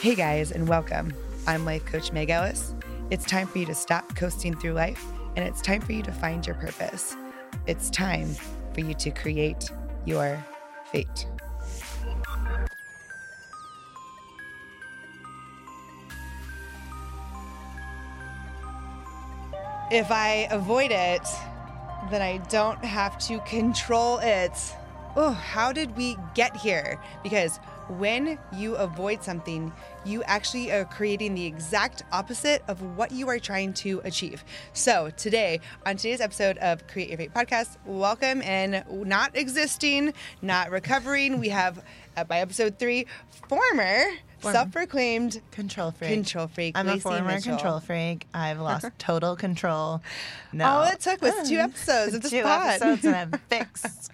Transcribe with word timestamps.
Hey 0.00 0.14
guys, 0.14 0.50
and 0.50 0.66
welcome. 0.66 1.12
I'm 1.46 1.66
Life 1.66 1.84
Coach 1.84 2.10
Meg 2.10 2.30
Ellis. 2.30 2.74
It's 3.10 3.26
time 3.26 3.46
for 3.46 3.58
you 3.58 3.66
to 3.66 3.74
stop 3.74 4.16
coasting 4.16 4.56
through 4.56 4.72
life, 4.72 5.04
and 5.36 5.46
it's 5.46 5.60
time 5.60 5.82
for 5.82 5.92
you 5.92 6.02
to 6.04 6.10
find 6.10 6.46
your 6.46 6.56
purpose. 6.56 7.14
It's 7.66 7.90
time 7.90 8.34
for 8.72 8.80
you 8.80 8.94
to 8.94 9.10
create 9.10 9.70
your 10.06 10.42
fate. 10.90 11.26
If 19.90 20.10
I 20.10 20.48
avoid 20.50 20.92
it, 20.92 21.28
then 22.10 22.22
I 22.22 22.38
don't 22.48 22.82
have 22.82 23.18
to 23.26 23.38
control 23.40 24.16
it. 24.22 24.54
Oh, 25.14 25.32
how 25.32 25.74
did 25.74 25.94
we 25.94 26.16
get 26.34 26.56
here? 26.56 26.98
Because 27.22 27.60
when 27.98 28.38
you 28.56 28.76
avoid 28.76 29.22
something, 29.22 29.72
you 30.04 30.22
actually 30.24 30.70
are 30.70 30.84
creating 30.84 31.34
the 31.34 31.44
exact 31.44 32.04
opposite 32.12 32.62
of 32.68 32.80
what 32.96 33.12
you 33.12 33.28
are 33.28 33.38
trying 33.38 33.72
to 33.74 34.00
achieve. 34.04 34.44
So, 34.72 35.10
today, 35.16 35.60
on 35.84 35.96
today's 35.96 36.20
episode 36.20 36.58
of 36.58 36.86
Create 36.86 37.08
Your 37.08 37.18
Fate 37.18 37.34
podcast, 37.34 37.76
welcome 37.84 38.42
and 38.42 38.84
not 38.90 39.36
existing, 39.36 40.14
not 40.42 40.70
recovering, 40.70 41.40
we 41.40 41.48
have 41.48 41.84
uh, 42.16 42.24
by 42.24 42.40
episode 42.40 42.78
three, 42.78 43.06
former, 43.48 43.60
Former. 43.70 44.29
Self-proclaimed 44.42 45.40
Control 45.50 45.90
freak. 45.90 46.10
control 46.10 46.46
freak. 46.48 46.76
I'm 46.78 46.86
a 46.88 46.92
Lacey 46.92 47.00
former 47.00 47.24
Mitchell. 47.26 47.52
control 47.56 47.80
freak. 47.80 48.26
I've 48.34 48.58
lost 48.60 48.86
total 48.98 49.36
control. 49.36 50.02
No. 50.52 50.66
All 50.66 50.84
it 50.84 51.00
took 51.00 51.20
was 51.22 51.48
two 51.48 51.56
episodes 51.58 52.14
of 52.14 52.22
this 52.22 52.30
two 52.30 52.42
pod. 52.42 52.68
episodes 52.68 53.04
and 53.04 53.16
I'm 53.16 53.30
fixed. 53.48 54.10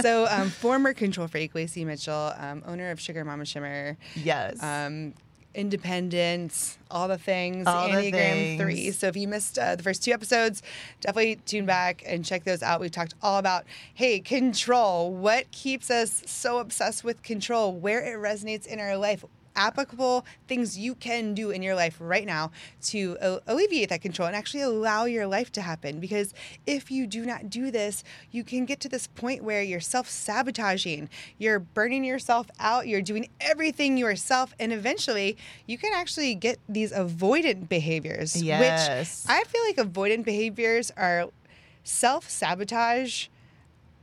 so, 0.00 0.26
um, 0.30 0.48
former 0.50 0.92
control 0.94 1.26
freak 1.28 1.54
Lacey 1.54 1.84
Mitchell, 1.84 2.32
um, 2.38 2.62
owner 2.66 2.90
of 2.90 3.00
Sugar 3.00 3.24
Mama 3.24 3.44
Shimmer, 3.44 3.96
yes. 4.16 4.62
um, 4.62 5.14
independent, 5.54 6.78
all 6.90 7.06
the 7.06 7.18
things, 7.18 7.66
All 7.66 7.88
the 7.88 7.94
Enneagram 7.94 8.58
3. 8.58 8.90
So 8.90 9.06
if 9.08 9.16
you 9.16 9.28
missed 9.28 9.56
uh, 9.58 9.76
the 9.76 9.82
first 9.82 10.02
two 10.02 10.12
episodes, 10.12 10.62
definitely 11.00 11.36
tune 11.46 11.66
back 11.66 12.02
and 12.06 12.24
check 12.24 12.42
those 12.44 12.62
out. 12.62 12.80
We've 12.80 12.90
talked 12.90 13.14
all 13.22 13.38
about, 13.38 13.64
hey, 13.94 14.18
control. 14.20 15.12
What 15.12 15.50
keeps 15.52 15.90
us 15.90 16.22
so 16.26 16.58
obsessed 16.58 17.04
with 17.04 17.22
control? 17.22 17.72
Where 17.72 18.00
it 18.00 18.18
resonates 18.18 18.66
in 18.66 18.80
our 18.80 18.96
life? 18.96 19.24
Applicable 19.56 20.24
things 20.48 20.76
you 20.78 20.94
can 20.94 21.34
do 21.34 21.50
in 21.50 21.62
your 21.62 21.74
life 21.74 21.96
right 22.00 22.26
now 22.26 22.50
to 22.82 23.16
alleviate 23.46 23.88
that 23.88 24.02
control 24.02 24.26
and 24.26 24.36
actually 24.36 24.62
allow 24.62 25.04
your 25.04 25.26
life 25.26 25.52
to 25.52 25.62
happen. 25.62 26.00
Because 26.00 26.34
if 26.66 26.90
you 26.90 27.06
do 27.06 27.24
not 27.24 27.50
do 27.50 27.70
this, 27.70 28.04
you 28.30 28.44
can 28.44 28.64
get 28.64 28.80
to 28.80 28.88
this 28.88 29.06
point 29.06 29.42
where 29.42 29.62
you're 29.62 29.80
self 29.80 30.08
sabotaging, 30.08 31.08
you're 31.38 31.58
burning 31.58 32.04
yourself 32.04 32.48
out, 32.58 32.88
you're 32.88 33.02
doing 33.02 33.28
everything 33.40 33.96
yourself, 33.96 34.54
and 34.58 34.72
eventually 34.72 35.36
you 35.66 35.78
can 35.78 35.92
actually 35.94 36.34
get 36.34 36.58
these 36.68 36.92
avoidant 36.92 37.68
behaviors. 37.68 38.42
Yes. 38.42 39.24
Which 39.24 39.30
I 39.30 39.44
feel 39.44 39.62
like 39.64 39.76
avoidant 39.76 40.24
behaviors 40.24 40.90
are 40.96 41.28
self 41.84 42.28
sabotage 42.28 43.28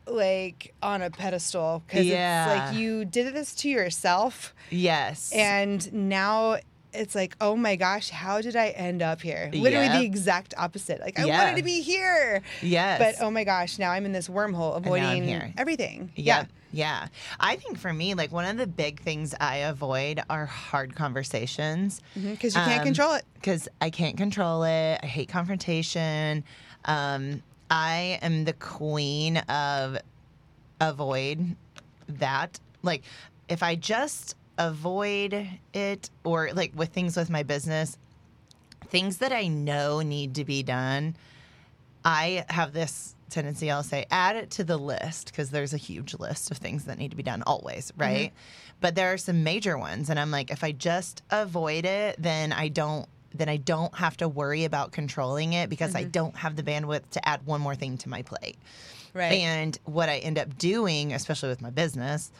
like 0.07 0.73
on 0.81 1.01
a 1.01 1.09
pedestal 1.09 1.83
because 1.87 2.05
Yeah. 2.05 2.51
it's 2.53 2.71
like 2.71 2.79
you 2.79 3.05
did 3.05 3.33
this 3.33 3.53
to 3.55 3.69
yourself 3.69 4.53
yes. 4.69 5.31
and 5.33 5.91
now 5.93 6.57
it's 6.93 7.15
like 7.15 7.37
oh 7.39 7.55
my 7.55 7.77
gosh 7.77 8.09
how 8.09 8.41
did 8.41 8.53
i 8.57 8.67
end 8.69 9.01
up 9.01 9.21
here 9.21 9.49
literally 9.53 9.87
the 9.87 10.03
exact 10.03 10.53
opposite 10.57 10.99
like 10.99 11.17
i 11.17 11.23
Yeah. 11.25 11.37
wanted 11.45 11.55
to 11.57 11.63
be 11.63 11.79
here 11.81 12.41
yes. 12.61 12.99
but 12.99 13.23
oh 13.25 13.31
my 13.31 13.45
gosh 13.45 13.79
now 13.79 13.91
i'm 13.91 14.03
in 14.05 14.11
this 14.11 14.27
wormhole 14.27 14.75
avoiding 14.75 15.53
everything 15.57 16.11
Yeah. 16.15 16.45
Yeah. 16.73 17.07
I 17.37 17.57
think 17.57 17.77
for 17.77 17.91
me, 17.91 18.13
like 18.13 18.31
one 18.31 18.45
of 18.45 18.55
the 18.55 18.65
big 18.65 19.01
things 19.01 19.35
I 19.41 19.57
avoid 19.57 20.21
are 20.29 20.45
hard 20.45 20.95
conversations. 20.95 22.01
because 22.15 22.55
you 22.55 22.61
can't 22.61 22.79
Um, 22.79 22.85
control 22.85 23.13
it 23.15 23.25
because 23.33 23.67
I 23.81 23.89
can't 23.89 24.15
control 24.15 24.63
it. 24.63 24.99
I 25.03 25.05
hate 25.05 25.27
confrontation. 25.27 26.45
Um, 26.85 27.43
I 27.71 28.19
am 28.21 28.43
the 28.43 28.53
queen 28.53 29.37
of 29.37 29.97
avoid 30.81 31.55
that. 32.09 32.59
Like, 32.83 33.03
if 33.47 33.63
I 33.63 33.75
just 33.75 34.35
avoid 34.57 35.47
it, 35.73 36.09
or 36.25 36.51
like 36.53 36.73
with 36.75 36.89
things 36.89 37.15
with 37.15 37.29
my 37.29 37.43
business, 37.43 37.97
things 38.87 39.17
that 39.17 39.31
I 39.31 39.47
know 39.47 40.01
need 40.01 40.35
to 40.35 40.43
be 40.43 40.63
done, 40.63 41.15
I 42.03 42.45
have 42.49 42.73
this 42.73 43.15
tendency, 43.29 43.71
I'll 43.71 43.83
say, 43.83 44.05
add 44.11 44.35
it 44.35 44.51
to 44.51 44.63
the 44.65 44.77
list 44.77 45.27
because 45.27 45.49
there's 45.49 45.73
a 45.73 45.77
huge 45.77 46.13
list 46.19 46.51
of 46.51 46.57
things 46.57 46.83
that 46.85 46.97
need 46.97 47.11
to 47.11 47.17
be 47.17 47.23
done 47.23 47.41
always, 47.47 47.91
mm-hmm. 47.91 48.01
right? 48.01 48.33
But 48.81 48.95
there 48.95 49.13
are 49.13 49.17
some 49.17 49.43
major 49.43 49.77
ones. 49.77 50.09
And 50.09 50.19
I'm 50.19 50.31
like, 50.31 50.51
if 50.51 50.63
I 50.63 50.73
just 50.73 51.23
avoid 51.31 51.85
it, 51.85 52.17
then 52.19 52.51
I 52.51 52.67
don't. 52.67 53.07
Then 53.33 53.49
I 53.49 53.57
don't 53.57 53.93
have 53.95 54.17
to 54.17 54.27
worry 54.27 54.65
about 54.65 54.91
controlling 54.91 55.53
it 55.53 55.69
because 55.69 55.95
I 55.95 56.01
mm-hmm. 56.01 56.11
don't 56.11 56.35
have 56.35 56.55
the 56.55 56.63
bandwidth 56.63 57.09
to 57.11 57.27
add 57.27 57.45
one 57.45 57.61
more 57.61 57.75
thing 57.75 57.97
to 57.99 58.09
my 58.09 58.21
plate. 58.21 58.57
right 59.13 59.33
And 59.33 59.77
what 59.85 60.09
I 60.09 60.17
end 60.17 60.37
up 60.37 60.57
doing, 60.57 61.13
especially 61.13 61.49
with 61.49 61.61
my 61.61 61.69
business, 61.69 62.31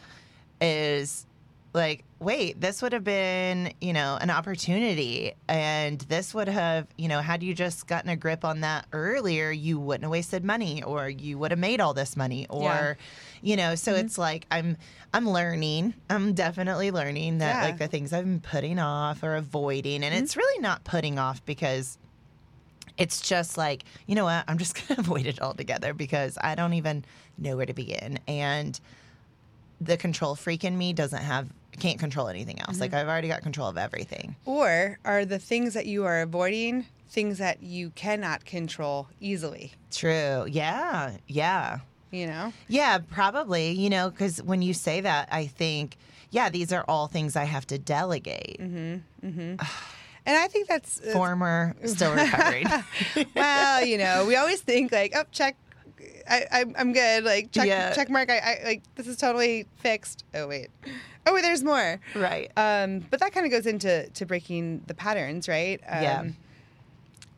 is 0.60 1.26
like, 1.74 2.04
wait, 2.18 2.60
this 2.60 2.82
would 2.82 2.92
have 2.92 3.04
been, 3.04 3.72
you 3.80 3.92
know, 3.92 4.18
an 4.20 4.30
opportunity. 4.30 5.32
And 5.48 5.98
this 6.02 6.34
would 6.34 6.48
have, 6.48 6.86
you 6.98 7.08
know, 7.08 7.20
had 7.20 7.42
you 7.42 7.54
just 7.54 7.86
gotten 7.86 8.10
a 8.10 8.16
grip 8.16 8.44
on 8.44 8.60
that 8.60 8.86
earlier, 8.92 9.50
you 9.50 9.78
wouldn't 9.78 10.04
have 10.04 10.10
wasted 10.10 10.44
money 10.44 10.82
or 10.82 11.08
you 11.08 11.38
would 11.38 11.50
have 11.50 11.60
made 11.60 11.80
all 11.80 11.94
this 11.94 12.16
money 12.16 12.46
or, 12.50 12.62
Yeah. 12.62 12.94
You 13.42 13.56
know, 13.56 13.74
so 13.74 13.92
mm-hmm. 13.92 14.06
it's 14.06 14.16
like 14.16 14.46
I'm 14.50 14.76
I'm 15.12 15.28
learning. 15.28 15.94
I'm 16.08 16.32
definitely 16.32 16.90
learning 16.90 17.38
that 17.38 17.56
Yeah. 17.56 17.62
like 17.62 17.78
the 17.78 17.88
things 17.88 18.12
I've 18.12 18.24
been 18.24 18.40
putting 18.40 18.78
off 18.78 19.22
or 19.22 19.34
avoiding. 19.34 20.02
And 20.02 20.14
mm-hmm. 20.14 20.24
it's 20.24 20.36
really 20.36 20.62
not 20.62 20.84
putting 20.84 21.18
off 21.18 21.44
because 21.44 21.98
it's 22.96 23.20
just 23.20 23.58
like, 23.58 23.84
you 24.06 24.14
know 24.14 24.24
what, 24.24 24.44
I'm 24.48 24.58
just 24.58 24.74
going 24.88 24.96
to 24.96 25.00
avoid 25.00 25.26
it 25.26 25.40
altogether 25.42 25.92
because 25.92 26.38
I 26.40 26.54
don't 26.54 26.74
even 26.74 27.04
know 27.36 27.56
where 27.56 27.66
to 27.66 27.74
begin. 27.74 28.18
And 28.26 28.78
the 29.80 29.96
control 29.96 30.34
freak 30.34 30.64
in 30.64 30.78
me 30.78 30.92
doesn't 30.92 31.22
have, 31.22 31.48
can't 31.80 31.98
control 31.98 32.28
anything 32.28 32.60
else. 32.60 32.80
Like, 32.80 32.92
mm-hmm. 32.92 33.00
I've 33.00 33.08
already 33.08 33.28
got 33.28 33.42
control 33.42 33.68
of 33.68 33.76
everything. 33.76 34.36
or 34.44 34.98
are 35.04 35.24
the 35.24 35.38
things 35.38 35.74
that 35.74 35.86
you 35.86 36.04
are 36.04 36.20
avoiding 36.20 36.86
things 37.08 37.36
that 37.38 37.62
you 37.62 37.90
cannot 37.90 38.42
control 38.46 39.06
easily 39.20 39.72
True. 39.90 40.46
Yeah. 40.48 41.18
Yeah. 41.28 41.80
You 42.12 42.26
know 42.28 42.52
Yeah, 42.68 42.98
probably, 42.98 43.72
you 43.72 43.90
know, 43.90 44.10
because 44.10 44.40
when 44.42 44.62
you 44.62 44.72
say 44.74 45.00
that, 45.00 45.28
I 45.32 45.46
think, 45.46 45.96
yeah, 46.30 46.48
these 46.50 46.72
are 46.72 46.84
all 46.86 47.08
things 47.08 47.34
I 47.34 47.44
have 47.44 47.66
to 47.68 47.78
delegate. 47.78 48.60
and 48.60 49.02
i 50.26 50.46
think 50.48 50.68
that's 50.68 51.00
uh, 51.00 51.12
Former, 51.12 51.74
still 51.84 52.14
recovering. 52.14 52.66
well, 53.34 53.84
you 53.84 53.98
know, 53.98 54.24
we 54.26 54.36
always 54.36 54.60
think 54.60 54.92
like, 54.92 55.12
oh, 55.16 55.24
check, 55.32 55.56
I, 56.30 56.46
I'm, 56.52 56.74
I'm 56.78 56.92
good. 56.92 57.24
Like, 57.24 57.50
check, 57.50 57.66
Yeah. 57.66 57.92
check 57.92 58.08
mark. 58.08 58.30
I, 58.30 58.38
I, 58.38 58.60
like, 58.64 58.82
this 58.94 59.06
is 59.08 59.16
totally 59.16 59.66
fixed. 59.78 60.24
Oh 60.34 60.46
wait, 60.46 60.68
oh 61.26 61.34
wait, 61.34 61.42
there's 61.42 61.64
more. 61.64 61.98
right. 62.14 62.50
Um, 62.56 63.00
but 63.10 63.18
that 63.20 63.32
kind 63.32 63.46
of 63.46 63.52
goes 63.52 63.66
into 63.66 64.08
to 64.10 64.26
breaking 64.26 64.82
the 64.86 64.94
patterns, 64.94 65.48
right? 65.48 65.80
Um, 65.88 66.02
Yeah. 66.02 66.24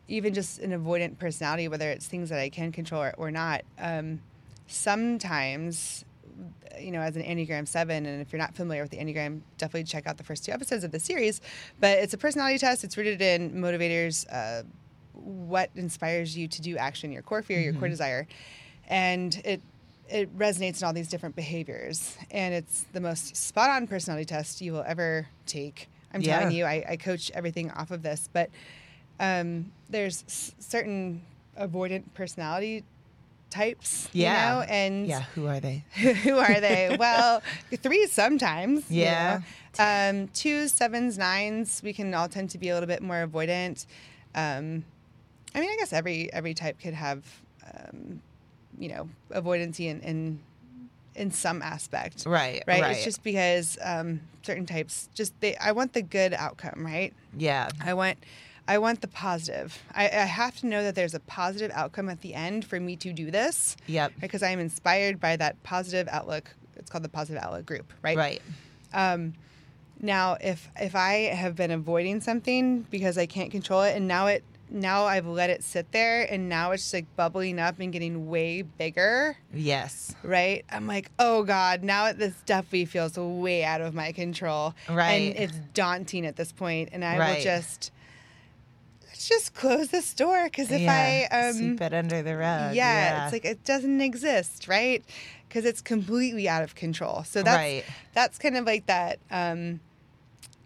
Even 0.07 0.35
just 0.35 0.59
an 0.59 0.69
avoidant 0.71 1.17
personality, 1.17 1.67
whether 1.67 1.89
it's 1.89 2.05
things 2.05 2.29
that 2.29 2.39
I 2.39 2.49
can 2.49 2.71
control 2.71 3.01
or, 3.01 3.15
or 3.17 3.31
not. 3.31 3.63
Um, 3.79 4.21
sometimes, 4.67 6.05
you 6.79 6.91
know, 6.91 6.99
as 7.01 7.15
an 7.15 7.23
Enneagram 7.23 7.67
7, 7.67 8.05
and 8.05 8.21
if 8.21 8.31
you're 8.31 8.39
not 8.41 8.55
familiar 8.55 8.81
with 8.81 8.91
the 8.91 8.97
Enneagram, 8.97 9.41
definitely 9.57 9.83
check 9.83 10.07
out 10.07 10.17
the 10.17 10.23
first 10.23 10.45
two 10.45 10.51
episodes 10.51 10.83
of 10.83 10.91
the 10.91 10.99
series. 10.99 11.41
But 11.79 11.97
it's 11.99 12.13
a 12.13 12.17
personality 12.17 12.57
test, 12.57 12.83
it's 12.83 12.97
rooted 12.97 13.21
in 13.21 13.53
motivators, 13.53 14.25
uh, 14.31 14.63
what 15.13 15.69
inspires 15.75 16.37
you 16.37 16.47
to 16.49 16.61
do 16.61 16.77
action, 16.77 17.11
your 17.11 17.21
core 17.21 17.41
fear, 17.41 17.61
your 17.61 17.73
core 17.73 17.87
desire. 17.87 18.27
And 18.89 19.35
it, 19.45 19.61
it 20.09 20.37
resonates 20.37 20.81
in 20.81 20.87
all 20.87 20.93
these 20.93 21.07
different 21.07 21.35
behaviors. 21.35 22.17
And 22.31 22.53
it's 22.53 22.85
the 22.93 23.01
most 23.01 23.35
spot 23.35 23.69
on 23.69 23.87
personality 23.87 24.25
test 24.25 24.61
you 24.61 24.73
will 24.73 24.83
ever 24.85 25.27
take. 25.45 25.87
I'm 26.13 26.21
Yeah. 26.21 26.37
telling 26.39 26.51
you, 26.55 26.65
I, 26.65 26.85
I 26.89 26.95
coach 26.97 27.31
everything 27.33 27.71
off 27.71 27.91
of 27.91 28.01
this. 28.03 28.29
But 28.31 28.49
um, 29.19 29.71
there's 29.89 30.23
s- 30.27 30.53
certain 30.59 31.21
avoidant 31.59 32.03
personality 32.13 32.83
types, 33.55 34.09
Yeah. 34.13 34.25
you 34.25 34.35
know, 34.59 34.61
and 34.69 35.07
yeah. 35.07 35.23
Who 35.35 35.47
are 35.47 35.59
they? 35.59 35.83
who 36.25 36.37
are 36.37 36.59
they? 36.59 36.95
well, 36.99 37.41
threes 37.83 38.11
sometimes. 38.11 38.89
you 38.91 39.03
Yeah. 39.03 39.39
know. 39.39 39.43
Um, 39.77 40.27
twos, 40.29 40.71
sevens, 40.71 41.17
nines, 41.17 41.81
we 41.83 41.91
can 41.93 42.13
all 42.13 42.29
tend 42.29 42.49
to 42.51 42.57
be 42.57 42.69
a 42.69 42.73
little 42.73 42.87
bit 42.87 43.01
more 43.01 43.25
avoidant. 43.27 43.85
Um, 44.33 44.85
I 45.53 45.59
mean, 45.59 45.69
I 45.69 45.75
guess 45.79 45.91
every 45.93 46.31
every 46.33 46.53
type 46.53 46.79
could 46.81 46.93
have, 46.93 47.23
um, 47.73 48.21
you 48.77 48.89
know, 48.89 49.09
avoidancy 49.31 49.87
in, 49.87 49.99
in 50.01 50.39
in 51.15 51.31
some 51.31 51.61
aspect. 51.61 52.25
Right. 52.25 52.61
Right? 52.67 52.81
Right. 52.81 52.91
It's 52.95 53.03
just 53.05 53.23
because 53.23 53.77
um, 53.83 54.19
certain 54.43 54.65
types 54.65 55.09
just 55.15 55.33
they 55.41 55.55
I 55.57 55.71
want 55.71 55.93
the 55.93 56.01
good 56.01 56.33
outcome, 56.33 56.85
right? 56.85 57.13
yeah. 57.37 57.69
I 57.83 57.93
want 57.93 58.17
I 58.67 58.77
want 58.79 59.01
the 59.01 59.07
positive. 59.07 59.77
I, 59.93 60.05
I 60.05 60.25
have 60.25 60.55
to 60.57 60.65
know 60.67 60.83
that 60.83 60.95
there's 60.95 61.13
a 61.13 61.19
positive 61.19 61.71
outcome 61.75 62.09
at 62.09 62.21
the 62.21 62.33
end 62.33 62.65
for 62.65 62.79
me 62.79 62.95
to 62.97 63.13
do 63.13 63.29
this 63.31 63.77
Yep. 63.87 64.13
because 64.19 64.41
I 64.41 64.49
am 64.49 64.59
inspired 64.59 65.19
by 65.19 65.35
that 65.37 65.61
positive 65.63 66.07
outlook. 66.11 66.55
It's 66.75 66.89
called 66.89 67.03
the 67.03 67.09
positive 67.09 67.41
outlook 67.43 67.65
group, 67.65 67.93
right? 68.01 68.17
Right. 68.17 68.41
Um, 68.93 69.33
Now, 70.01 70.37
if 70.41 70.69
if 70.79 70.93
I 70.95 71.33
have 71.33 71.55
been 71.55 71.71
avoiding 71.71 72.19
something 72.21 72.81
because 72.91 73.17
I 73.17 73.25
can't 73.27 73.49
control 73.51 73.81
it, 73.83 73.95
and 73.95 74.07
now 74.07 74.27
it 74.27 74.43
now 74.69 75.05
I've 75.05 75.27
let 75.27 75.49
it 75.51 75.63
sit 75.63 75.91
there, 75.91 76.23
and 76.23 76.49
now 76.49 76.71
it's 76.71 76.91
like 76.91 77.05
bubbling 77.15 77.59
up 77.59 77.79
and 77.79 77.93
getting 77.93 78.27
way 78.27 78.63
bigger, 78.63 79.37
Yes. 79.53 80.13
right? 80.23 80.65
I'm 80.71 80.85
like, 80.87 81.11
oh 81.17 81.43
god, 81.43 81.83
now 81.83 82.11
this 82.11 82.33
definitely 82.45 82.85
feels 82.85 83.15
way 83.17 83.63
out 83.63 83.79
of 83.79 83.93
my 83.93 84.11
control, 84.11 84.73
Right. 84.89 85.11
And 85.11 85.37
it's 85.37 85.57
daunting 85.73 86.25
at 86.25 86.35
this 86.35 86.51
point, 86.51 86.89
and 86.91 87.05
I 87.05 87.17
Right. 87.19 87.37
will 87.37 87.43
just 87.43 87.91
let's 89.15 89.29
just 89.29 89.53
close 89.53 89.87
this 89.87 90.13
door 90.13 90.43
because 90.45 90.69
if 90.69 90.81
yeah. 90.81 91.27
I 91.31 91.47
um 91.47 91.53
sweep 91.53 91.81
it 91.81 91.93
under 91.93 92.21
the 92.21 92.35
rug. 92.35 92.75
yeah, 92.75 93.23
it's 93.23 93.33
like 93.33 93.45
it 93.45 93.63
doesn't 93.63 94.01
exist, 94.01 94.67
right? 94.67 95.03
Because 95.47 95.63
it's 95.63 95.81
completely 95.81 96.49
out 96.49 96.63
of 96.63 96.75
control. 96.75 97.23
So 97.23 97.41
that's 97.41 97.55
Right. 97.55 97.83
that's 98.13 98.37
kind 98.37 98.57
of 98.57 98.65
like 98.65 98.87
that 98.87 99.19
um, 99.31 99.79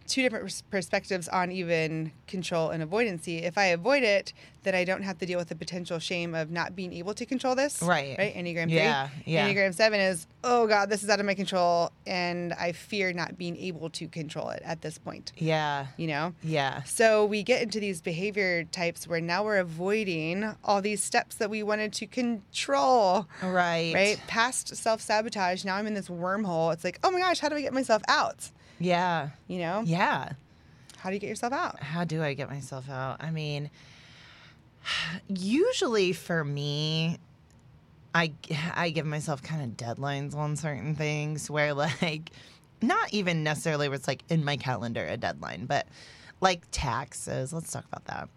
two 0.09 0.21
different 0.23 0.63
perspectives 0.69 1.27
on 1.29 1.51
even 1.51 2.11
control 2.27 2.71
and 2.71 2.83
avoidancy. 2.83 3.43
If 3.43 3.57
I 3.57 3.65
avoid 3.65 4.03
it, 4.03 4.33
then 4.63 4.75
I 4.75 4.83
don't 4.83 5.03
have 5.03 5.17
to 5.19 5.25
deal 5.25 5.39
with 5.39 5.47
the 5.47 5.55
potential 5.55 5.99
shame 5.99 6.35
of 6.35 6.51
not 6.51 6.75
being 6.75 6.91
able 6.91 7.13
to 7.13 7.25
control 7.25 7.55
this. 7.55 7.81
Right. 7.81 8.17
Right. 8.17 8.35
Enneagram 8.35 8.65
three. 8.65 8.75
Yeah, 8.75 9.09
yeah. 9.25 9.47
Enneagram 9.47 9.73
seven 9.73 9.99
is 10.01 10.27
oh 10.43 10.67
god, 10.67 10.89
this 10.89 11.03
is 11.03 11.09
out 11.09 11.19
of 11.19 11.25
my 11.25 11.33
control, 11.33 11.91
and 12.05 12.53
I 12.53 12.71
fear 12.73 13.13
not 13.13 13.37
being 13.37 13.55
able 13.57 13.89
to 13.91 14.07
control 14.07 14.49
it 14.49 14.61
at 14.65 14.81
this 14.81 14.97
point. 14.97 15.31
yeah. 15.37 15.87
You 15.97 16.07
know. 16.07 16.33
Yeah. 16.43 16.83
So 16.83 17.25
we 17.25 17.43
get 17.43 17.61
into 17.61 17.79
these 17.79 18.01
behavior 18.01 18.63
types 18.65 19.07
where 19.07 19.21
now 19.21 19.43
we're 19.43 19.59
avoiding 19.59 20.55
all 20.63 20.81
these 20.81 21.03
steps 21.03 21.35
that 21.35 21.49
we 21.49 21.63
wanted 21.63 21.93
to 21.93 22.05
control. 22.07 23.27
Right. 23.43 23.93
Right? 23.93 24.21
Past 24.27 24.75
self 24.75 25.01
sabotage. 25.01 25.63
Now 25.63 25.75
I'm 25.75 25.87
in 25.87 25.93
this 25.93 26.09
wormhole. 26.09 26.73
It's 26.73 26.83
like, 26.83 26.99
oh 27.03 27.11
my 27.11 27.19
gosh, 27.19 27.39
how 27.39 27.49
do 27.49 27.55
I 27.55 27.61
get 27.61 27.73
myself 27.73 28.01
out? 28.07 28.49
Yeah. 28.79 29.29
You 29.47 29.59
know? 29.59 29.83
Yeah. 29.85 30.33
How 30.97 31.09
do 31.09 31.15
you 31.15 31.19
get 31.19 31.29
yourself 31.29 31.53
out? 31.53 31.79
How 31.81 32.03
do 32.03 32.21
I 32.21 32.33
get 32.33 32.49
myself 32.49 32.89
out? 32.89 33.17
I 33.21 33.31
mean, 33.31 33.69
usually 35.27 36.13
for 36.13 36.43
me, 36.43 37.17
I 38.13 38.33
I 38.75 38.89
give 38.89 39.05
myself 39.05 39.41
kind 39.41 39.61
of 39.63 39.77
deadlines 39.77 40.35
on 40.35 40.55
certain 40.55 40.95
things 40.95 41.49
where 41.49 41.73
like 42.01 42.31
not 42.81 43.13
even 43.13 43.43
necessarily 43.43 43.87
where 43.87 43.95
it's 43.95 44.07
like 44.07 44.23
in 44.29 44.43
my 44.43 44.57
calendar 44.57 45.05
a 45.05 45.17
deadline, 45.17 45.65
but 45.65 45.87
like 46.41 46.63
taxes. 46.71 47.53
Let's 47.53 47.71
talk 47.71 47.85
about 47.85 48.05
that. 48.05 48.29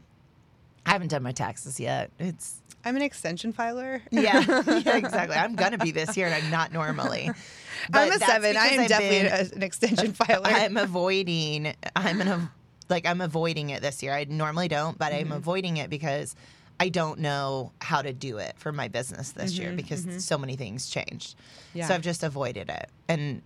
I 0.87 0.91
haven't 0.91 1.09
done 1.09 1.23
my 1.23 1.33
taxes 1.33 1.79
yet. 1.81 2.11
It's 2.19 2.59
I'm 2.85 2.97
an 2.97 3.03
extension 3.03 3.53
filer. 3.53 4.03
yeah, 4.11 4.41
yeah, 4.67 4.97
exactly. 4.97 5.37
I'm 5.37 5.55
gonna 5.55 5.79
be 5.79 5.93
this 5.93 6.17
year, 6.17 6.27
and 6.27 6.35
I'm 6.35 6.51
not 6.51 6.73
normally. 6.73 7.31
I'm 7.93 8.11
a 8.13 8.19
seven. 8.19 8.57
I 8.57 8.67
am 8.69 8.81
I've 8.81 8.89
definitely 8.89 9.29
been- 9.29 9.57
an 9.59 9.63
extension 9.63 10.13
filer. 10.13 10.43
I'm 10.47 10.77
avoiding. 10.77 11.75
I'm 11.97 12.21
an 12.21 12.51
like 12.89 13.07
I'm 13.07 13.21
avoiding 13.21 13.71
it 13.71 13.83
this 13.83 14.03
year. 14.03 14.13
I 14.13 14.25
normally 14.25 14.69
don't, 14.69 14.99
but 14.99 15.13
Mm-hmm. 15.13 15.33
I'm 15.33 15.39
avoiding 15.39 15.77
it 15.79 15.89
because 15.91 16.35
I 16.81 16.89
don't 16.89 17.21
know 17.21 17.71
how 17.81 18.03
to 18.03 18.13
do 18.13 18.39
it 18.39 18.55
for 18.59 18.73
my 18.73 18.89
business 18.89 19.31
this 19.31 19.57
year 19.57 19.73
because 19.73 20.05
so 20.25 20.37
many 20.37 20.57
things 20.57 20.89
changed. 20.91 21.37
Mm-hmm, 21.37 21.79
Yeah. 21.79 21.87
So 21.89 21.95
I've 21.95 22.03
just 22.03 22.23
avoided 22.25 22.69
it, 22.69 22.89
and 23.09 23.43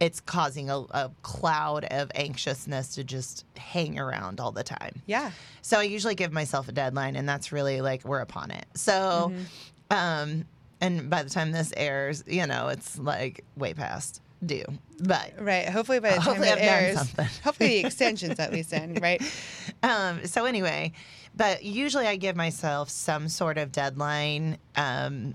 it's 0.00 0.20
causing 0.20 0.70
a, 0.70 0.78
a 0.90 1.10
cloud 1.22 1.84
of 1.86 2.10
anxiousness 2.14 2.94
to 2.96 3.04
just 3.04 3.44
hang 3.56 3.98
around 3.98 4.40
all 4.40 4.52
the 4.52 4.64
time. 4.64 5.02
yeah. 5.06 5.30
So 5.62 5.78
I 5.78 5.84
usually 5.84 6.14
give 6.14 6.32
myself 6.32 6.68
a 6.68 6.72
deadline, 6.72 7.16
and 7.16 7.28
that's 7.28 7.50
really 7.52 7.80
like 7.80 8.04
we're 8.04 8.20
upon 8.20 8.50
it. 8.50 8.66
So, 8.74 9.32
Mm-hmm. 9.32 9.96
um, 9.96 10.44
and 10.80 11.08
by 11.08 11.22
the 11.22 11.30
time 11.30 11.52
this 11.52 11.72
airs, 11.76 12.22
you 12.26 12.46
know, 12.46 12.68
it's 12.68 12.98
like 12.98 13.44
way 13.56 13.72
past 13.74 14.20
due. 14.44 14.64
But 15.00 15.32
Right. 15.38 15.66
Hopefully 15.68 16.00
by 16.00 16.10
the 16.10 16.14
time 16.16 16.24
Hopefully 16.24 16.48
it 16.48 16.58
I've 16.58 16.58
airs, 16.58 17.12
hopefully 17.44 17.68
the 17.80 17.80
extension's 17.88 18.38
at 18.38 18.52
least 18.52 18.72
in, 18.74 18.94
right? 18.96 19.22
um, 19.82 20.26
so 20.26 20.44
anyway, 20.44 20.92
but 21.34 21.64
usually 21.64 22.06
I 22.06 22.16
give 22.16 22.36
myself 22.36 22.90
some 22.90 23.28
sort 23.28 23.56
of 23.56 23.72
deadline. 23.72 24.58
Um, 24.76 25.34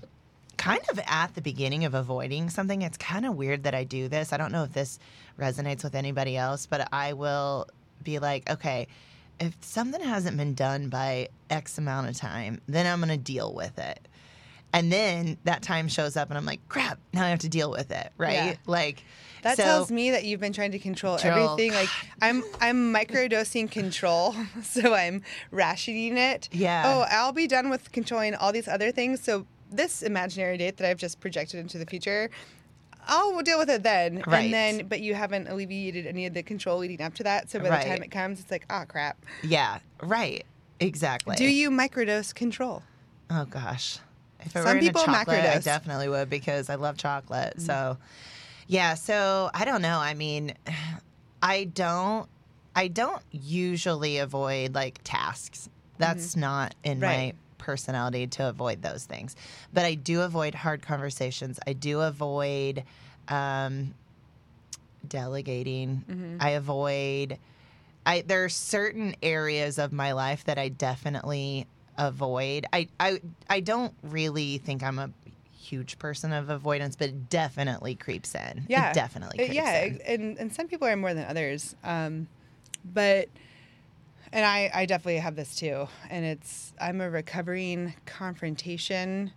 kind 0.60 0.82
of 0.90 1.00
at 1.06 1.34
the 1.34 1.40
beginning 1.40 1.86
of 1.86 1.94
avoiding 1.94 2.50
something. 2.50 2.82
It's 2.82 2.98
kind 2.98 3.24
of 3.24 3.34
weird 3.34 3.64
that 3.64 3.74
I 3.74 3.84
do 3.84 4.08
this. 4.08 4.30
I 4.32 4.36
don't 4.36 4.52
know 4.52 4.62
if 4.64 4.74
this 4.74 4.98
resonates 5.38 5.82
with 5.82 5.94
anybody 5.94 6.36
else, 6.36 6.66
but 6.66 6.86
I 6.92 7.14
will 7.14 7.66
be 8.04 8.18
like, 8.18 8.48
okay, 8.50 8.86
if 9.40 9.56
something 9.62 10.02
hasn't 10.02 10.36
been 10.36 10.52
done 10.52 10.90
by 10.90 11.28
X 11.48 11.78
amount 11.78 12.10
of 12.10 12.16
time, 12.16 12.60
then 12.68 12.86
I'm 12.86 13.00
going 13.00 13.08
to 13.08 13.16
deal 13.16 13.54
with 13.54 13.78
it. 13.78 14.06
And 14.74 14.92
then 14.92 15.38
that 15.44 15.62
time 15.62 15.88
shows 15.88 16.14
up 16.16 16.28
and 16.28 16.36
I'm 16.36 16.44
like, 16.44 16.60
crap, 16.68 16.98
now 17.14 17.24
I 17.24 17.30
have 17.30 17.40
to 17.40 17.48
deal 17.48 17.70
with 17.70 17.90
it, 17.90 18.12
right? 18.18 18.34
Yeah. 18.34 18.54
Like, 18.66 19.02
That 19.42 19.56
so, 19.56 19.62
tells 19.64 19.90
me 19.90 20.10
that 20.10 20.24
you've 20.24 20.40
been 20.40 20.52
trying 20.52 20.72
to 20.72 20.78
control, 20.78 21.16
Control. 21.16 21.54
everything. 21.54 21.72
Like 21.72 21.88
I'm 22.22 22.44
I'm 22.60 22.92
microdosing 22.94 23.70
control, 23.70 24.36
so 24.62 24.94
I'm 24.94 25.22
rationing 25.50 26.18
it. 26.18 26.50
Yeah. 26.52 26.82
Oh, 26.86 27.06
I'll 27.10 27.32
be 27.32 27.46
done 27.46 27.70
with 27.70 27.90
controlling 27.92 28.34
all 28.34 28.52
these 28.52 28.68
other 28.68 28.92
things. 28.92 29.20
So 29.22 29.46
this 29.70 30.02
imaginary 30.02 30.58
date 30.58 30.76
that 30.78 30.88
I've 30.88 30.98
just 30.98 31.20
projected 31.20 31.60
into 31.60 31.78
the 31.78 31.86
future, 31.86 32.30
I'll 33.06 33.40
deal 33.42 33.58
with 33.58 33.70
it 33.70 33.82
then. 33.82 34.22
Right. 34.26 34.44
And 34.44 34.54
then, 34.54 34.86
but 34.88 35.00
you 35.00 35.14
haven't 35.14 35.48
alleviated 35.48 36.06
any 36.06 36.26
of 36.26 36.34
the 36.34 36.42
control 36.42 36.78
leading 36.78 37.00
up 37.02 37.14
to 37.14 37.22
that. 37.24 37.50
So 37.50 37.58
by 37.58 37.64
the 37.78 37.88
time 37.88 38.02
it 38.02 38.10
comes, 38.10 38.40
it's 38.40 38.50
like, 38.50 38.66
oh 38.70 38.84
crap. 38.86 39.24
yeah, 39.42 39.78
right. 40.02 40.44
Exactly. 40.80 41.36
Do 41.36 41.44
you 41.44 41.70
microdose 41.70 42.34
control? 42.34 42.82
Oh 43.30 43.44
gosh. 43.44 43.98
If 44.40 44.56
it 44.56 44.62
Some 44.62 44.74
were 44.76 44.80
people 44.80 45.02
chocolate, 45.02 45.40
I 45.44 45.56
macrodose. 45.58 45.64
definitely 45.64 46.08
would 46.08 46.30
because 46.30 46.70
I 46.70 46.76
love 46.76 46.96
chocolate. 46.96 47.58
Mm. 47.58 47.60
So, 47.60 47.98
yeah. 48.66 48.94
So 48.94 49.50
I 49.52 49.64
don't 49.66 49.82
know. 49.82 49.98
I 49.98 50.14
mean, 50.14 50.54
I 51.42 51.64
don't. 51.64 52.28
I 52.74 52.88
don't 52.88 53.22
usually 53.32 54.18
avoid 54.18 54.74
like 54.74 55.00
tasks. 55.04 55.68
That's 55.98 56.36
not 56.36 56.74
in 56.82 57.00
my 57.00 57.06
Mm-hmm. 57.06 57.16
Right. 57.26 57.34
Personality 57.60 58.26
to 58.26 58.48
avoid 58.48 58.82
those 58.82 59.04
things. 59.04 59.36
But 59.72 59.84
I 59.84 59.94
do 59.94 60.22
avoid 60.22 60.56
hard 60.56 60.82
conversations. 60.82 61.60
I 61.66 61.74
do 61.74 62.00
avoid 62.00 62.82
um, 63.28 63.94
delegating. 65.06 66.04
Mm-hmm. 66.10 66.36
I 66.40 66.50
avoid. 66.50 67.38
I 68.06 68.22
there 68.22 68.44
are 68.44 68.48
certain 68.48 69.14
areas 69.22 69.78
of 69.78 69.92
my 69.92 70.12
life 70.12 70.44
that 70.44 70.58
I 70.58 70.68
definitely 70.68 71.66
avoid. 71.98 72.66
I 72.72 72.88
I 72.98 73.20
I 73.48 73.60
don't 73.60 73.94
really 74.02 74.58
think 74.58 74.82
I'm 74.82 74.98
a 74.98 75.10
huge 75.56 75.98
person 75.98 76.32
of 76.32 76.48
avoidance, 76.50 76.96
but 76.96 77.10
it 77.10 77.28
definitely 77.28 77.94
creeps 77.94 78.34
in. 78.34 78.64
Yeah. 78.68 78.90
it 78.90 78.94
definitely 78.94 79.38
Uh, 79.38 79.44
creeps 79.44 79.54
yeah, 79.54 79.84
in. 79.84 80.00
and 80.06 80.38
and 80.38 80.52
some 80.52 80.66
people 80.66 80.88
are 80.88 80.96
more 80.96 81.14
than 81.14 81.26
others. 81.26 81.76
Um, 81.84 82.26
but 82.84 83.28
and 84.32 84.44
I 84.44 84.70
I 84.72 84.86
definitely 84.86 85.18
have 85.18 85.36
this 85.36 85.54
too. 85.56 85.88
And 86.08 86.24
it's 86.24 86.72
I'm 86.80 87.00
a 87.00 87.10
recovering 87.10 87.94
confrontation 88.06 89.32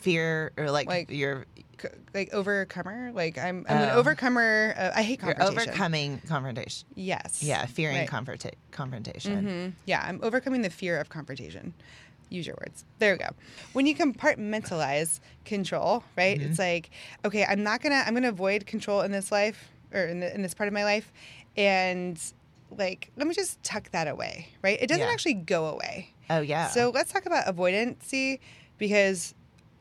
Fear 0.00 0.52
or 0.56 0.70
like, 0.70 0.86
Like, 0.86 1.10
you're 1.10 1.44
c- 1.82 1.88
like 2.14 2.32
overcomer. 2.32 3.10
Like 3.12 3.36
I'm 3.36 3.66
I'm 3.68 3.76
an 3.78 3.88
Oh. 3.94 3.98
overcomer. 3.98 4.74
Uh, 4.78 4.90
I 4.94 5.02
hate 5.02 5.18
confrontation 5.18 5.54
you're 5.54 5.62
overcoming 5.70 6.20
confrontation. 6.28 6.86
Yes. 6.94 7.42
Yeah, 7.42 7.66
fearing 7.66 7.96
Right. 7.96 8.08
confronta- 8.08 8.52
confrontation. 8.70 9.44
Mhm. 9.44 9.72
Yeah, 9.86 10.02
I'm 10.06 10.20
overcoming 10.22 10.62
the 10.62 10.70
fear 10.70 10.98
of 11.00 11.08
confrontation. 11.08 11.74
Use 12.30 12.46
your 12.46 12.56
words. 12.60 12.84
There 13.00 13.12
we 13.14 13.18
go. 13.18 13.30
When 13.72 13.86
you 13.86 13.96
compartmentalize 13.96 15.18
control, 15.44 16.04
right? 16.16 16.38
Mm-hmm. 16.38 16.50
It's 16.50 16.58
like, 16.60 16.90
okay, 17.24 17.44
I'm 17.46 17.62
not 17.64 17.82
gonna, 17.82 18.04
I'm 18.06 18.14
gonna 18.14 18.28
avoid 18.28 18.66
control 18.66 19.00
in 19.00 19.10
this 19.10 19.32
life 19.32 19.68
or 19.92 20.02
in, 20.04 20.20
the, 20.20 20.32
in 20.32 20.42
this 20.42 20.54
part 20.54 20.68
of 20.68 20.74
my 20.74 20.84
life, 20.84 21.10
and 21.56 22.20
like, 22.76 23.10
let 23.16 23.26
me 23.26 23.34
just 23.34 23.62
tuck 23.62 23.90
that 23.92 24.08
away, 24.08 24.48
right? 24.62 24.78
It 24.80 24.86
doesn't 24.88 25.06
Yeah. 25.06 25.12
actually 25.12 25.34
go 25.34 25.66
away. 25.66 26.10
Oh 26.30 26.40
yeah. 26.40 26.68
So 26.68 26.90
let's 26.90 27.12
talk 27.12 27.26
about 27.26 27.46
avoidancy 27.46 28.38
because 28.78 29.34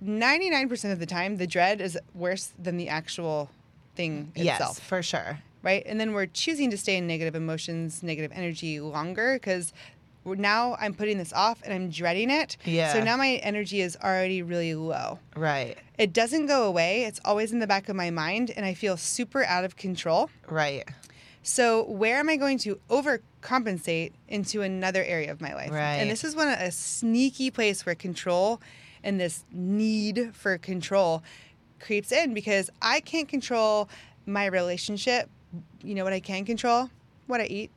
99% 0.04 0.92
of 0.92 1.00
the 1.00 1.06
time, 1.06 1.38
the 1.38 1.48
dread 1.48 1.82
is 1.82 1.98
worse 2.14 2.54
than 2.60 2.78
the 2.78 2.88
actual 2.90 3.50
thing 3.96 4.32
itself. 4.36 4.78
yes, 4.78 4.80
for 4.80 5.02
sure. 5.02 5.40
right? 5.64 5.84
And 5.86 6.00
then 6.00 6.14
we're 6.14 6.28
choosing 6.28 6.70
to 6.72 6.78
stay 6.78 6.98
in 6.98 7.08
negative 7.08 7.36
emotions, 7.36 8.04
negative 8.04 8.32
energy 8.34 8.80
longer 8.80 9.34
because 9.34 9.74
now 10.26 10.76
I'm 10.80 10.94
putting 10.94 11.18
this 11.18 11.34
off 11.34 11.62
and 11.64 11.74
I'm 11.74 11.90
dreading 11.90 12.30
it. 12.30 12.58
Yeah. 12.64 12.94
So 12.94 13.04
now 13.04 13.18
my 13.18 13.36
energy 13.44 13.82
is 13.82 13.98
already 14.04 14.42
really 14.44 14.76
low. 14.76 15.20
Right. 15.36 15.78
It 15.98 16.14
doesn't 16.14 16.46
go 16.46 16.66
away. 16.66 17.06
It's 17.06 17.20
always 17.26 17.52
in 17.52 17.60
the 17.60 17.68
back 17.68 17.90
of 17.90 17.96
my 17.96 18.12
mind 18.12 18.52
and 18.56 18.66
I 18.66 18.74
feel 18.76 18.98
super 18.98 19.44
out 19.46 19.64
of 19.66 19.78
control. 19.78 20.30
Right. 20.48 20.88
So 21.48 21.84
where 21.86 22.18
am 22.18 22.28
I 22.28 22.36
going 22.36 22.58
to 22.60 22.78
overcompensate 22.90 24.12
into 24.28 24.64
another 24.64 25.02
area 25.02 25.32
of 25.32 25.40
my 25.40 25.56
life? 25.56 25.72
Right. 25.72 25.96
And 25.96 26.12
this 26.12 26.26
is 26.26 26.36
one 26.36 26.50
a 26.50 26.72
sneaky 26.72 27.52
place 27.52 27.86
where 27.86 27.96
control 27.96 28.60
and 29.02 29.18
this 29.18 29.46
need 29.54 30.32
for 30.36 30.58
control 30.58 31.24
creeps 31.80 32.12
in 32.12 32.34
because 32.34 32.70
I 32.82 33.00
can't 33.00 33.30
control 33.30 33.88
my 34.26 34.48
relationship. 34.48 35.30
You 35.82 35.96
know 35.96 36.04
what 36.04 36.12
I 36.12 36.20
can 36.20 36.44
control? 36.44 36.90
What 37.28 37.40
I 37.40 37.46
eat, 37.46 37.72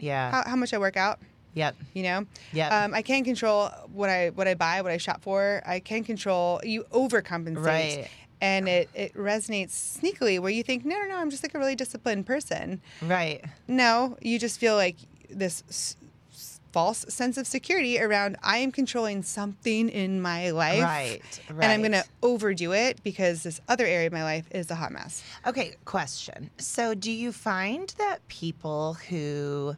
Yeah. 0.00 0.32
how, 0.32 0.42
how 0.50 0.56
much 0.56 0.74
I 0.74 0.78
work 0.78 0.96
out. 0.96 1.20
yep. 1.54 1.76
You 1.94 2.02
know, 2.02 2.26
Yeah. 2.52 2.84
um, 2.86 2.92
I 2.92 3.02
can 3.02 3.22
control 3.22 3.68
what 3.92 4.10
I 4.10 4.30
what 4.30 4.48
I 4.48 4.54
buy, 4.54 4.82
what 4.82 4.90
I 4.90 4.96
shop 4.96 5.22
for. 5.22 5.62
I 5.64 5.78
can 5.78 6.02
control. 6.02 6.60
You 6.64 6.82
overcompensate, 6.90 7.56
Right. 7.64 8.08
And 8.40 8.68
it, 8.68 8.90
it 8.94 9.14
resonates 9.14 9.70
sneakily 9.70 10.38
where 10.38 10.50
you 10.50 10.62
think, 10.62 10.84
no, 10.84 10.98
no, 10.98 11.06
no, 11.08 11.16
I'm 11.16 11.30
just 11.30 11.42
like 11.42 11.54
a 11.54 11.58
really 11.58 11.74
disciplined 11.74 12.26
person. 12.26 12.80
Right. 13.02 13.44
No, 13.66 14.16
you 14.20 14.38
just 14.38 14.60
feel 14.60 14.74
like 14.76 14.96
this 15.30 15.64
s- 15.70 15.96
s- 16.32 16.60
false 16.72 17.06
sense 17.08 17.38
of 17.38 17.46
security 17.46 17.98
around 17.98 18.36
I 18.42 18.58
am 18.58 18.70
controlling 18.72 19.22
something 19.22 19.88
in 19.88 20.20
my 20.20 20.50
life. 20.50 20.82
Right. 20.82 21.40
Right. 21.50 21.64
And 21.64 21.72
I'm 21.72 21.80
going 21.80 21.92
to 21.92 22.04
overdo 22.22 22.72
it 22.72 23.02
because 23.02 23.42
this 23.42 23.60
other 23.68 23.86
area 23.86 24.08
of 24.08 24.12
my 24.12 24.22
life 24.24 24.46
is 24.50 24.70
a 24.70 24.74
hot 24.74 24.92
mess. 24.92 25.24
Okay, 25.46 25.76
question. 25.86 26.50
So, 26.58 26.94
do 26.94 27.10
you 27.10 27.32
find 27.32 27.94
that 27.98 28.26
people 28.28 28.94
who 29.08 29.76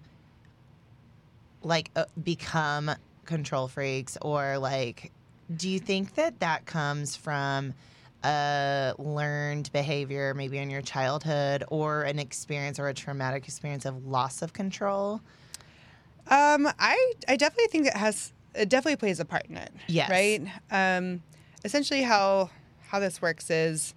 like 1.62 1.90
uh, 1.96 2.04
become 2.22 2.90
control 3.24 3.68
freaks 3.68 4.16
or 4.22 4.58
like 4.58 5.12
do 5.54 5.68
you 5.68 5.78
think 5.78 6.14
that 6.14 6.40
that 6.40 6.64
comes 6.66 7.16
from 7.16 7.74
a 8.24 8.94
learned 8.98 9.70
behavior 9.72 10.34
maybe 10.34 10.58
in 10.58 10.70
your 10.70 10.82
childhood 10.82 11.64
or 11.68 12.02
an 12.02 12.18
experience 12.18 12.78
or 12.78 12.88
a 12.88 12.94
traumatic 12.94 13.44
experience 13.44 13.84
of 13.84 14.06
loss 14.06 14.42
of 14.42 14.52
control? 14.52 15.20
Um, 16.28 16.68
I 16.78 17.12
I 17.26 17.36
definitely 17.36 17.68
think 17.68 17.86
it 17.86 17.96
has 17.96 18.32
it 18.54 18.68
definitely 18.68 18.96
plays 18.96 19.20
a 19.20 19.24
part 19.24 19.46
in 19.48 19.56
it. 19.56 19.72
Yes. 19.86 20.10
Right. 20.10 20.42
Um, 20.70 21.22
essentially, 21.64 22.02
how 22.02 22.50
how 22.88 22.98
this 22.98 23.20
works 23.20 23.50
is, 23.50 23.94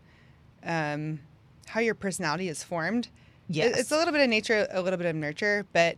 um, 0.64 1.20
how 1.68 1.80
your 1.80 1.96
personality 1.96 2.50
is 2.50 2.64
formed. 2.64 3.08
Yes. 3.48 3.78
It's 3.80 3.92
a 3.92 3.98
little 3.98 4.14
bit 4.14 4.22
of 4.22 4.30
nature, 4.30 4.68
a 4.72 4.82
little 4.82 4.98
bit 4.98 5.08
of 5.08 5.16
nurture, 5.16 5.66
but 5.74 5.98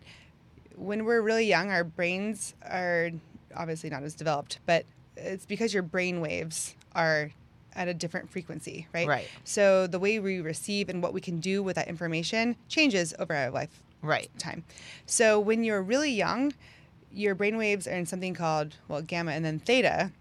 when 0.75 1.05
we're 1.05 1.21
really 1.21 1.45
young, 1.45 1.69
our 1.71 1.83
brains 1.83 2.55
are 2.63 3.11
obviously 3.55 3.89
not 3.89 4.03
as 4.03 4.15
developed, 4.15 4.59
but 4.65 4.85
it's 5.17 5.45
because 5.45 5.73
your 5.73 5.83
brain 5.83 6.19
waves 6.21 6.75
are 6.95 7.31
at 7.75 7.87
a 7.87 7.93
different 7.93 8.29
frequency, 8.29 8.87
right? 8.93 9.07
Right. 9.07 9.27
So 9.43 9.87
the 9.87 9.99
way 9.99 10.19
we 10.19 10.39
receive 10.41 10.89
and 10.89 11.01
what 11.01 11.13
we 11.13 11.21
can 11.21 11.39
do 11.39 11.61
with 11.63 11.75
that 11.75 11.87
information 11.87 12.55
changes 12.67 13.13
over 13.19 13.33
our 13.35 13.49
life 13.49 13.81
Right. 14.01 14.29
time. 14.37 14.63
So 15.05 15.39
when 15.39 15.63
you're 15.63 15.81
really 15.81 16.11
young, 16.11 16.53
your 17.11 17.35
brain 17.35 17.57
waves 17.57 17.87
are 17.87 17.91
in 17.95 18.05
something 18.05 18.33
called 18.33 18.75
well 18.87 19.01
gamma 19.01 19.31
and 19.31 19.45
then 19.45 19.59
theta, 19.59 20.11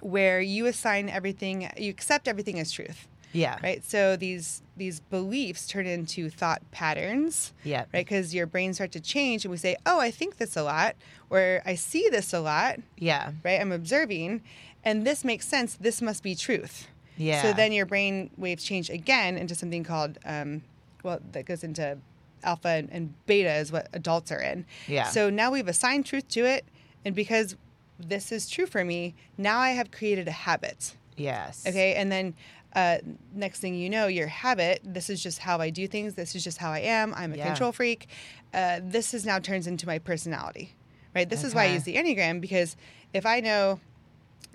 where 0.00 0.40
you 0.40 0.66
assign 0.66 1.08
everything, 1.08 1.70
you 1.78 1.90
accept 1.90 2.28
everything 2.28 2.58
as 2.58 2.70
truth, 2.70 3.06
Yeah. 3.32 3.58
right? 3.62 3.82
So 3.84 4.16
these 4.16 4.60
these 4.76 4.98
beliefs 5.00 5.68
turn 5.68 5.86
into 5.86 6.28
thought 6.28 6.60
patterns, 6.72 7.52
Yeah. 7.62 7.82
right? 7.92 8.04
Because 8.04 8.34
your 8.34 8.44
brain 8.46 8.74
starts 8.74 8.92
to 8.94 9.00
change, 9.00 9.44
and 9.44 9.52
we 9.52 9.56
say, 9.56 9.76
oh, 9.86 10.00
I 10.00 10.10
think 10.10 10.36
this 10.38 10.56
a 10.56 10.64
lot, 10.64 10.96
or 11.30 11.62
I 11.64 11.76
see 11.76 12.08
this 12.10 12.32
a 12.34 12.40
lot, 12.40 12.80
Yeah. 12.98 13.30
right? 13.44 13.60
I'm 13.60 13.70
observing, 13.70 14.42
and 14.84 15.06
this 15.06 15.24
makes 15.24 15.46
sense. 15.48 15.74
This 15.74 16.00
must 16.02 16.22
be 16.22 16.34
truth. 16.34 16.88
Yeah. 17.16 17.42
So 17.42 17.52
then 17.52 17.72
your 17.72 17.86
brain 17.86 18.30
waves 18.36 18.64
change 18.64 18.90
again 18.90 19.36
into 19.38 19.54
something 19.54 19.84
called, 19.84 20.18
um, 20.24 20.62
well, 21.02 21.20
that 21.32 21.46
goes 21.46 21.62
into 21.62 21.98
alpha 22.42 22.68
and, 22.68 22.90
and 22.90 23.14
beta 23.26 23.52
is 23.54 23.70
what 23.72 23.88
adults 23.92 24.30
are 24.32 24.40
in. 24.40 24.66
Yeah. 24.88 25.04
So 25.08 25.30
now 25.30 25.50
we've 25.50 25.68
assigned 25.68 26.06
truth 26.06 26.28
to 26.30 26.44
it, 26.44 26.64
and 27.04 27.14
because 27.14 27.56
this 27.98 28.32
is 28.32 28.48
true 28.48 28.66
for 28.66 28.84
me, 28.84 29.14
now 29.38 29.58
I 29.60 29.70
have 29.70 29.90
created 29.90 30.26
a 30.28 30.32
habit. 30.32 30.94
Yes. 31.16 31.64
Okay, 31.66 31.94
and 31.94 32.10
then 32.10 32.34
uh, 32.74 32.98
next 33.32 33.60
thing 33.60 33.76
you 33.76 33.88
know, 33.88 34.08
your 34.08 34.26
habit. 34.26 34.80
This 34.82 35.08
is 35.08 35.22
just 35.22 35.38
how 35.38 35.58
I 35.58 35.70
do 35.70 35.86
things. 35.86 36.14
This 36.14 36.34
is 36.34 36.42
just 36.42 36.58
how 36.58 36.72
I 36.72 36.80
am. 36.80 37.14
I'm 37.14 37.32
a 37.32 37.36
Yeah. 37.36 37.46
control 37.46 37.70
freak. 37.70 38.08
Uh, 38.52 38.80
this 38.82 39.14
is 39.14 39.24
now 39.24 39.38
turns 39.38 39.68
into 39.68 39.86
my 39.86 40.00
personality, 40.00 40.74
right? 41.14 41.28
This 41.30 41.44
is 41.44 41.54
why 41.54 41.64
I 41.64 41.66
use 41.68 41.84
the 41.84 41.94
enneagram 41.94 42.40
because 42.40 42.76
if 43.12 43.24
I 43.26 43.38
know 43.38 43.78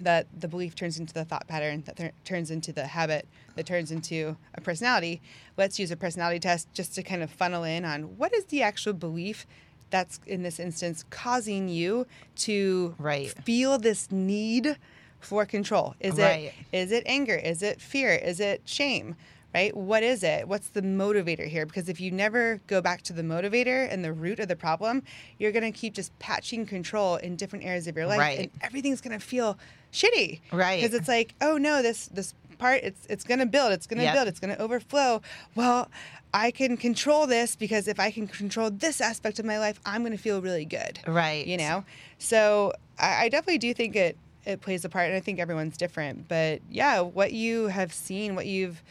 that 0.04 0.28
the 0.38 0.48
belief 0.48 0.76
turns 0.76 1.00
into 1.00 1.14
the 1.14 1.26
thought 1.26 1.48
pattern, 1.48 1.84
that 1.86 1.96
th- 1.98 2.12
turns 2.24 2.52
into 2.52 2.72
the 2.74 2.88
habit, 2.88 3.28
that 3.56 3.66
turns 3.66 3.92
into 3.92 4.38
a 4.56 4.62
personality. 4.62 5.22
Let's 5.58 5.80
use 5.80 5.92
a 5.92 5.98
personality 5.98 6.40
test 6.40 6.68
just 6.74 6.96
to 6.96 7.04
kind 7.04 7.22
of 7.24 7.30
funnel 7.30 7.64
in 7.64 7.86
on 7.86 8.18
what 8.18 8.34
is 8.34 8.46
the 8.46 8.62
actual 8.62 8.94
belief 8.94 9.46
that's 9.90 10.20
in 10.28 10.44
this 10.44 10.60
instance 10.60 11.04
causing 11.10 11.68
you 11.68 12.06
to 12.36 12.96
Right. 13.00 13.30
feel 13.44 13.78
this 13.78 14.12
need 14.12 14.78
for 15.20 15.46
control. 15.46 15.96
Is 16.00 16.16
Right. 16.16 16.46
it 16.46 16.54
is 16.72 16.92
it 16.92 17.04
anger? 17.06 17.36
Is 17.36 17.62
it 17.64 17.82
fear? 17.82 18.14
Is 18.14 18.40
it 18.40 18.62
shame? 18.66 19.16
Right? 19.52 19.76
What 19.76 20.04
is 20.04 20.22
it? 20.22 20.48
What's 20.48 20.70
the 20.70 20.84
motivator 20.84 21.48
here? 21.48 21.66
Because 21.66 21.90
if 21.90 22.00
you 22.00 22.12
never 22.12 22.62
go 22.68 22.82
back 22.82 23.02
to 23.02 23.14
the 23.14 23.24
motivator 23.24 23.92
and 23.92 24.06
the 24.06 24.14
root 24.14 24.40
of 24.40 24.48
the 24.48 24.56
problem, 24.56 25.02
you're 25.40 25.52
going 25.52 25.64
to 25.64 25.72
keep 25.78 25.96
just 25.96 26.18
patching 26.20 26.68
control 26.68 27.16
in 27.16 27.36
different 27.36 27.66
areas 27.66 27.88
of 27.88 27.96
your 27.98 28.06
life 28.06 28.20
Right. 28.20 28.40
and 28.42 28.52
everything's 28.62 29.02
going 29.02 29.20
to 29.20 29.26
feel 29.26 29.58
shitty. 29.94 30.40
Right. 30.52 30.82
Because 30.82 30.94
it's 30.96 31.08
like, 31.08 31.36
oh 31.42 31.58
no, 31.58 31.82
this 31.82 32.08
this 32.08 32.34
part 32.58 32.82
it's 32.84 33.06
it's 33.10 33.24
going 33.24 33.40
to 33.40 33.46
build, 33.46 33.72
it's 33.72 33.88
going 33.88 33.98
to 34.00 34.04
Yep. 34.04 34.14
build, 34.14 34.28
it's 34.28 34.40
going 34.40 34.56
to 34.56 34.62
overflow. 34.62 35.22
Well, 35.56 35.90
I 36.34 36.52
can 36.52 36.78
control 36.78 37.26
this 37.26 37.56
because 37.56 37.88
if 37.88 38.00
I 38.00 38.12
can 38.12 38.28
control 38.28 38.70
this 38.70 39.02
aspect 39.02 39.40
of 39.40 39.46
my 39.46 39.58
life, 39.60 39.80
I'm 39.86 40.02
going 40.04 40.12
to 40.12 40.18
feel 40.22 40.42
really 40.42 40.66
good 40.66 41.00
Right. 41.08 41.46
you 41.48 41.58
know 41.58 41.84
so 42.20 42.74
I, 43.00 43.24
I 43.26 43.30
definitely 43.30 43.58
do 43.60 43.74
think 43.74 43.96
it 43.96 44.18
it 44.46 44.62
plays 44.62 44.86
a 44.86 44.90
part 44.90 45.08
and 45.08 45.16
i 45.16 45.20
think 45.20 45.38
everyone's 45.40 45.76
different 45.78 46.28
but 46.28 46.62
yeah 46.70 47.00
what 47.02 47.34
you 47.34 47.68
have 47.68 47.92
seen 47.94 48.36
what 48.36 48.46
you've 48.46 48.82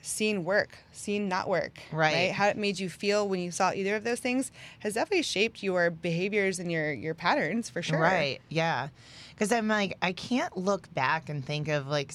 seen 0.00 0.44
work 0.44 0.78
seen 0.92 1.28
not 1.28 1.48
work 1.48 1.78
Right. 1.90 2.30
how 2.32 2.46
it 2.48 2.56
made 2.56 2.78
you 2.78 2.88
feel 2.88 3.26
when 3.28 3.40
you 3.40 3.50
saw 3.50 3.72
either 3.74 3.96
of 3.96 4.04
those 4.04 4.20
things 4.20 4.52
has 4.80 4.94
definitely 4.94 5.22
shaped 5.22 5.62
your 5.62 5.90
behaviors 5.90 6.58
and 6.60 6.70
your 6.70 6.92
your 6.92 7.14
patterns 7.14 7.68
for 7.68 7.82
sure 7.82 7.98
Right. 8.00 8.40
Yeah. 8.48 8.88
Because 9.36 9.52
I'm 9.52 9.68
like, 9.68 9.96
I 10.02 10.12
can't 10.12 10.56
look 10.56 10.92
back 10.94 11.28
and 11.28 11.44
think 11.44 11.68
of 11.68 11.86
like 11.86 12.12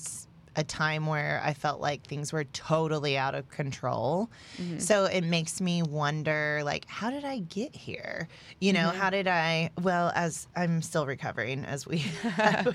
a 0.58 0.64
time 0.66 1.06
where 1.06 1.42
I 1.46 1.54
felt 1.54 1.80
like 1.80 2.06
things 2.06 2.34
were 2.34 2.44
totally 2.44 3.18
out 3.18 3.36
of 3.36 3.48
control. 3.50 4.30
Mm-hmm. 4.62 4.80
So 4.80 5.06
it 5.06 5.22
makes 5.24 5.62
me 5.62 5.82
wonder, 5.82 6.60
like, 6.66 6.86
how 6.90 7.10
did 7.10 7.24
I 7.24 7.38
get 7.40 7.74
here? 7.74 8.28
You 8.60 8.74
know, 8.74 8.90
Mm-hmm. 8.90 8.98
how 9.00 9.10
did 9.12 9.28
I? 9.30 9.70
Well, 9.82 10.12
as 10.14 10.50
I'm 10.54 10.82
still 10.82 11.06
recovering, 11.06 11.64
as 11.64 11.88
we 11.88 12.00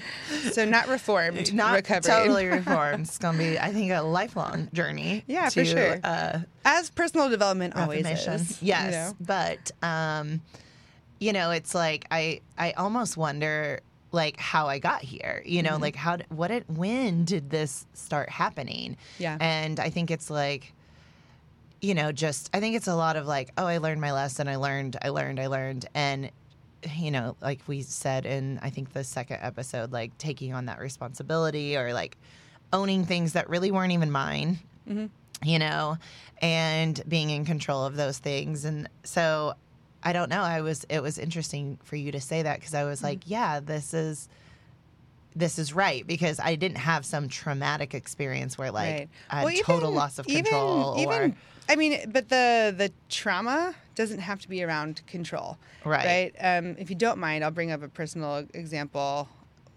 so 0.52 0.64
not 0.64 0.88
reformed 0.88 1.52
not 1.52 1.74
recovering 1.74 2.14
totally 2.16 2.46
reformed. 2.60 3.06
It's 3.06 3.18
gonna 3.18 3.36
be, 3.36 3.58
I 3.58 3.72
think, 3.72 3.92
a 3.92 4.00
lifelong 4.00 4.68
journey. 4.72 5.24
Yeah, 5.26 5.50
for 5.50 5.64
sure. 5.64 5.98
Uh, 6.02 6.40
as 6.64 6.88
personal 6.90 7.28
development 7.28 7.76
always 7.76 8.06
is 8.06 8.62
you 8.62 8.68
Yes, 8.68 8.92
know? 8.92 9.16
but 9.20 9.70
um, 9.82 10.40
you 11.20 11.32
know, 11.34 11.50
it's 11.50 11.74
like 11.74 12.06
I 12.10 12.40
I 12.56 12.72
almost 12.72 13.16
wonder 13.18 13.80
like 14.16 14.40
how 14.40 14.66
I 14.66 14.80
got 14.80 15.02
here. 15.02 15.42
You 15.46 15.62
Mm-hmm. 15.62 15.72
know, 15.74 15.78
like 15.78 15.94
how 15.94 16.16
what 16.30 16.50
it 16.50 16.64
when 16.68 17.24
did 17.24 17.50
this 17.50 17.86
start 17.94 18.28
happening? 18.30 18.96
Yeah. 19.18 19.36
and 19.40 19.78
I 19.78 19.90
think 19.90 20.10
it's 20.10 20.28
like. 20.30 20.72
You 21.82 21.94
know, 21.94 22.10
just 22.10 22.48
I 22.54 22.58
think 22.60 22.74
it's 22.74 22.88
a 22.88 22.94
lot 22.96 23.16
of 23.16 23.26
like, 23.26 23.50
oh, 23.58 23.66
I 23.66 23.78
learned 23.78 24.00
my 24.00 24.10
lesson. 24.12 24.48
I 24.48 24.56
learned, 24.56 24.96
I 25.02 25.10
learned, 25.10 25.38
I 25.38 25.46
learned, 25.46 25.84
and 25.94 26.30
you 26.96 27.10
know, 27.10 27.36
like 27.42 27.60
we 27.66 27.82
said 27.82 28.24
in 28.24 28.58
I 28.62 28.70
think 28.70 28.92
the 28.94 29.04
second 29.04 29.38
episode, 29.42 29.92
like 29.92 30.16
taking 30.16 30.54
on 30.54 30.66
that 30.66 30.78
responsibility 30.80 31.76
or 31.76 31.92
like 31.92 32.16
owning 32.72 33.04
things 33.04 33.34
that 33.34 33.48
really 33.50 33.70
weren't 33.70 33.92
even 33.92 34.10
mine 34.10 34.58
Mhm. 34.88 35.10
you 35.44 35.58
know, 35.58 35.98
and 36.40 37.00
being 37.08 37.28
in 37.30 37.44
control 37.44 37.84
of 37.84 37.94
those 37.96 38.18
things. 38.18 38.64
And 38.64 38.88
so 39.04 39.54
I 40.02 40.12
don't 40.12 40.28
know. 40.30 40.42
I 40.42 40.60
was, 40.60 40.84
it 40.88 41.02
was 41.02 41.18
interesting 41.18 41.78
for 41.84 41.96
you 41.96 42.12
to 42.12 42.20
say 42.20 42.42
that 42.42 42.60
because 42.60 42.74
I 42.74 42.84
was 42.84 43.02
like, 43.02 43.20
yeah, 43.26 43.60
this 43.60 43.92
is, 43.94 44.28
this 45.34 45.58
is 45.58 45.72
right 45.74 46.06
because 46.06 46.38
I 46.40 46.54
didn't 46.54 46.78
have 46.78 47.04
some 47.04 47.28
traumatic 47.28 47.92
experience 47.94 48.56
where 48.56 48.70
like 48.70 48.92
Right. 48.94 49.08
I 49.30 49.36
had 49.40 49.44
Well, 49.44 49.54
total 49.62 49.90
loss 49.90 50.18
of 50.18 50.26
even- 50.28 50.44
control 50.44 50.94
or 50.98 51.00
even- 51.14 51.36
I 51.68 51.74
mean, 51.74 51.98
but 52.12 52.28
the 52.28 52.72
the 52.76 52.92
trauma 53.08 53.74
doesn't 53.96 54.20
have 54.20 54.40
to 54.42 54.48
be 54.48 54.62
around 54.62 55.02
control, 55.08 55.58
right. 55.84 56.04
right? 56.06 56.34
Um, 56.40 56.76
if 56.78 56.90
you 56.90 56.94
don't 56.96 57.18
mind, 57.18 57.42
I'll 57.42 57.50
bring 57.50 57.72
up 57.72 57.82
a 57.82 57.88
personal 57.88 58.46
example. 58.54 59.28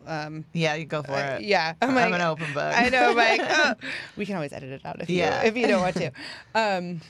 Um, 0.06 0.46
Yeah, 0.54 0.76
you 0.76 0.86
go 0.86 1.02
for 1.02 1.14
uh, 1.14 1.38
it. 1.38 1.42
yeah, 1.42 1.74
I'm, 1.82 1.96
like, 1.96 2.14
an 2.14 2.22
open 2.22 2.54
book. 2.54 2.74
I 2.78 2.90
know, 2.90 3.16
Mike. 3.16 3.42
oh, 3.44 3.74
we 4.18 4.28
can 4.28 4.36
always 4.36 4.54
edit 4.54 4.70
it 4.70 4.86
out 4.86 5.02
if 5.02 5.10
Yeah. 5.10 5.42
you 5.42 5.48
if 5.48 5.58
you 5.58 5.66
don't 5.68 5.82
want 5.82 5.96
to. 5.96 6.12
Um, 6.54 7.02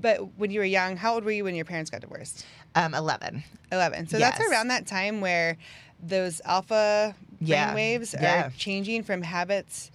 but 0.00 0.36
when 0.38 0.50
you 0.50 0.60
were 0.60 0.66
young, 0.66 0.96
how 0.96 1.14
old 1.14 1.24
were 1.24 1.30
you 1.30 1.44
when 1.44 1.54
your 1.54 1.64
parents 1.64 1.90
got 1.90 2.00
divorced? 2.00 2.44
um, 2.74 2.92
11. 2.94 3.42
Eleven. 3.72 4.06
So 4.06 4.18
Yes. 4.18 4.36
that's 4.38 4.50
around 4.50 4.68
that 4.68 4.86
time 4.86 5.20
where 5.22 5.56
those 6.02 6.40
alpha 6.44 7.14
Yeah. 7.40 7.72
brainwaves 7.74 8.12
Yeah. 8.20 8.46
are 8.48 8.50
changing 8.56 9.02
from 9.02 9.22
habits 9.22 9.90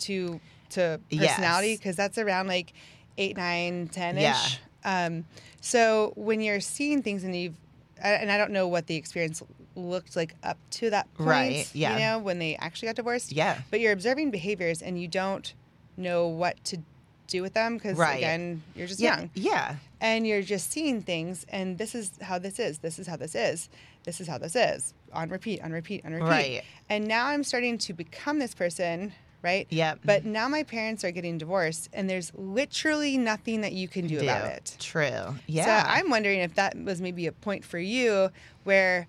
to 0.00 0.40
to 0.70 0.98
personality 1.10 1.76
because 1.76 1.96
that's 1.96 2.16
around 2.18 2.46
like 2.48 2.72
eight, 3.18 3.36
nine, 3.36 3.88
ten 3.88 4.16
ish. 4.16 4.22
Yeah. 4.24 5.04
Um, 5.06 5.26
so 5.60 6.12
when 6.16 6.40
you're 6.40 6.60
seeing 6.60 7.02
things 7.02 7.24
and 7.24 7.34
you've 7.36 7.54
I- 8.02 8.12
and 8.14 8.32
I 8.32 8.36
don't 8.38 8.50
know 8.52 8.66
what 8.68 8.86
the 8.88 8.96
experience 8.96 9.42
looked 9.76 10.16
like 10.16 10.34
up 10.42 10.58
to 10.72 10.90
that 10.90 11.12
point, 11.14 11.28
Right, 11.28 11.70
yeah. 11.72 11.92
you 11.94 11.98
know, 12.00 12.18
when 12.18 12.38
they 12.40 12.56
actually 12.56 12.86
got 12.88 12.96
divorced. 12.96 13.32
Yeah. 13.32 13.60
But 13.70 13.80
you're 13.80 13.92
observing 13.92 14.30
behaviors 14.32 14.82
and 14.82 15.00
you 15.00 15.06
don't 15.08 15.52
know 15.96 16.26
what 16.26 16.62
to 16.64 16.78
do 17.26 17.42
with 17.42 17.54
them 17.54 17.76
because 17.76 17.96
Right. 17.96 18.16
again, 18.18 18.62
you're 18.74 18.86
just 18.86 19.00
Yeah. 19.00 19.18
young 19.20 19.30
Yeah. 19.34 19.76
and 20.00 20.26
you're 20.26 20.42
just 20.42 20.70
seeing 20.70 21.02
things 21.02 21.46
and 21.48 21.78
this 21.78 21.94
is 21.94 22.10
how 22.20 22.38
this 22.38 22.58
is 22.58 22.78
this 22.78 22.98
is 22.98 23.06
how 23.06 23.16
this 23.16 23.34
is 23.34 23.68
this 24.04 24.20
is 24.20 24.26
how 24.28 24.38
this 24.38 24.54
is 24.56 24.92
on 25.12 25.28
repeat 25.28 25.62
on 25.62 25.72
repeat 25.72 26.04
on 26.04 26.12
repeat 26.12 26.26
Right. 26.28 26.62
and 26.90 27.06
now 27.06 27.26
i'm 27.26 27.44
starting 27.44 27.78
to 27.78 27.92
become 27.92 28.38
this 28.38 28.54
person 28.54 29.12
right? 29.42 29.66
Yep. 29.70 29.98
But 30.04 30.24
now 30.24 30.46
my 30.46 30.62
parents 30.62 31.02
are 31.02 31.10
getting 31.10 31.36
divorced, 31.36 31.88
and 31.92 32.08
there's 32.08 32.30
literally 32.36 33.18
nothing 33.18 33.62
that 33.62 33.72
you 33.72 33.88
can 33.88 34.06
do, 34.06 34.20
Do. 34.20 34.24
about 34.24 34.46
it. 34.48 34.76
True. 34.78 35.34
Yeah. 35.48 35.64
So 35.82 35.88
I'm 35.90 36.10
wondering 36.10 36.38
if 36.38 36.54
that 36.54 36.76
was 36.76 37.00
maybe 37.00 37.26
a 37.26 37.32
point 37.32 37.64
for 37.64 37.80
you 37.80 38.30
where 38.62 39.08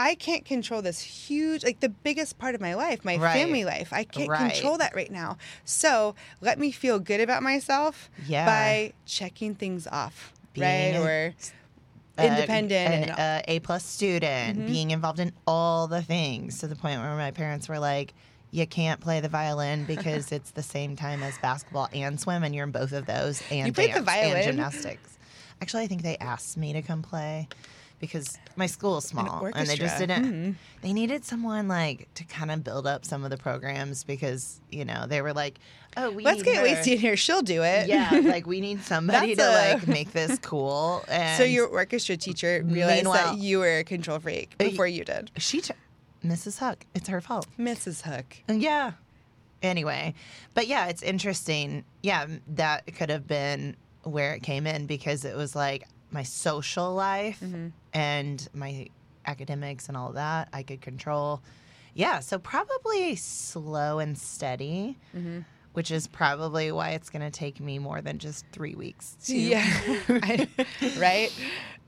I 0.00 0.14
can't 0.14 0.44
control 0.44 0.80
this 0.80 1.00
huge, 1.00 1.64
like 1.64 1.80
the 1.80 1.88
biggest 1.88 2.38
part 2.38 2.54
of 2.54 2.60
my 2.60 2.74
life, 2.74 3.04
my 3.04 3.16
Right. 3.16 3.32
family 3.34 3.64
life. 3.64 3.92
I 3.92 4.04
can't 4.04 4.28
Right. 4.28 4.52
control 4.52 4.78
that 4.78 4.94
right 4.94 5.10
now. 5.10 5.36
So 5.64 6.14
let 6.40 6.58
me 6.60 6.70
feel 6.70 7.00
good 7.00 7.20
about 7.20 7.42
myself 7.42 8.08
Yeah. 8.26 8.46
by 8.46 8.92
checking 9.06 9.56
things 9.56 9.88
off, 9.88 10.32
Being 10.54 10.64
right? 10.64 10.94
a- 10.94 11.02
Or 11.02 11.34
uh, 12.16 12.22
independent. 12.22 12.94
an 12.94 13.02
and- 13.10 13.18
uh, 13.18 13.42
A 13.48 13.58
plus 13.58 13.84
student, 13.84 14.60
Mhm. 14.60 14.66
being 14.68 14.90
involved 14.92 15.18
in 15.18 15.32
all 15.48 15.88
the 15.88 16.02
things 16.02 16.58
to 16.60 16.68
the 16.68 16.76
point 16.76 17.00
where 17.00 17.16
my 17.16 17.32
parents 17.32 17.68
were 17.68 17.80
like, 17.80 18.14
"You 18.52 18.66
can't 18.68 19.00
play 19.00 19.18
the 19.18 19.28
violin 19.28 19.84
because 19.84 20.30
it's 20.32 20.52
the 20.52 20.62
same 20.62 20.94
time 20.94 21.24
as 21.24 21.36
basketball 21.38 21.88
and 21.92 22.20
swim, 22.20 22.44
and 22.44 22.54
you're 22.54 22.64
in 22.64 22.70
both 22.70 22.92
of 22.92 23.06
those, 23.06 23.42
and 23.50 23.66
You 23.66 23.72
dance 23.72 24.04
violin? 24.04 24.36
and 24.36 24.44
gymnastics." 24.44 25.18
Actually, 25.60 25.82
I 25.82 25.86
think 25.88 26.02
they 26.02 26.16
asked 26.18 26.56
me 26.56 26.72
to 26.72 26.82
come 26.82 27.02
play 27.02 27.48
because 28.00 28.38
my 28.56 28.66
school 28.66 28.98
is 28.98 29.04
small 29.04 29.44
and 29.54 29.66
they 29.68 29.76
just 29.76 29.98
didn't. 29.98 30.24
Mhm. 30.24 30.54
They 30.82 30.92
needed 30.92 31.24
someone 31.24 31.66
like 31.68 32.08
to 32.14 32.24
kind 32.24 32.50
of 32.50 32.62
build 32.62 32.86
up 32.86 33.04
some 33.04 33.24
of 33.24 33.30
the 33.30 33.36
programs 33.36 34.04
because 34.04 34.60
you 34.70 34.84
know 34.84 35.06
they 35.08 35.20
were 35.22 35.32
like, 35.32 35.58
"Oh, 35.96 36.10
we 36.10 36.22
let's 36.24 36.42
get 36.42 36.56
her." 36.56 36.62
Lacey 36.62 36.92
in 36.92 36.98
here. 36.98 37.16
She'll 37.16 37.42
do 37.42 37.62
it. 37.62 37.88
Yeah, 37.88 38.10
like 38.24 38.46
we 38.46 38.60
need 38.60 38.82
somebody 38.82 39.34
to 39.34 39.42
a- 39.42 39.74
like 39.74 39.88
make 39.98 40.12
this 40.12 40.38
cool. 40.38 41.04
And 41.08 41.36
so 41.38 41.44
your 41.44 41.66
orchestra 41.66 42.16
teacher 42.16 42.62
realized 42.64 43.06
that 43.06 43.38
you 43.38 43.58
were 43.58 43.78
a 43.78 43.84
control 43.84 44.18
freak 44.20 44.54
Uh, 44.60 44.64
before 44.64 44.86
you 44.86 45.04
did. 45.04 45.30
she, 45.36 45.60
t- 45.60 45.74
Mrs. 46.24 46.58
Huck, 46.58 46.84
it's 46.94 47.08
her 47.08 47.20
fault. 47.20 47.46
Mrs. 47.58 48.02
Hook. 48.02 48.36
Yeah. 48.48 48.92
Anyway, 49.60 50.14
but 50.54 50.68
yeah, 50.68 50.86
it's 50.86 51.02
interesting. 51.02 51.84
Yeah, 52.02 52.26
that 52.54 52.86
could 52.96 53.10
have 53.10 53.26
been 53.26 53.74
where 54.04 54.34
it 54.34 54.42
came 54.44 54.66
in 54.68 54.86
because 54.86 55.24
it 55.24 55.36
was 55.36 55.56
like 55.56 55.86
my 56.10 56.22
social 56.22 56.94
life 56.94 57.40
Mhm. 57.42 57.72
and 57.92 58.48
my 58.54 58.88
academics 59.26 59.88
and 59.88 59.96
all 59.96 60.12
that 60.12 60.48
I 60.52 60.62
could 60.62 60.80
control. 60.80 61.42
Yeah, 61.94 62.20
so 62.20 62.38
probably 62.38 63.16
slow 63.16 63.98
and 63.98 64.16
steady, 64.16 64.96
Mhm. 65.14 65.44
which 65.72 65.90
is 65.90 66.06
probably 66.06 66.72
why 66.72 66.90
it's 66.90 67.10
going 67.10 67.22
to 67.22 67.30
take 67.30 67.60
me 67.60 67.78
more 67.78 68.00
than 68.00 68.18
just 68.18 68.44
three 68.52 68.74
weeks 68.74 69.16
to 69.26 69.36
Yeah. 69.36 69.64
I- 70.08 70.48
right? 70.98 71.32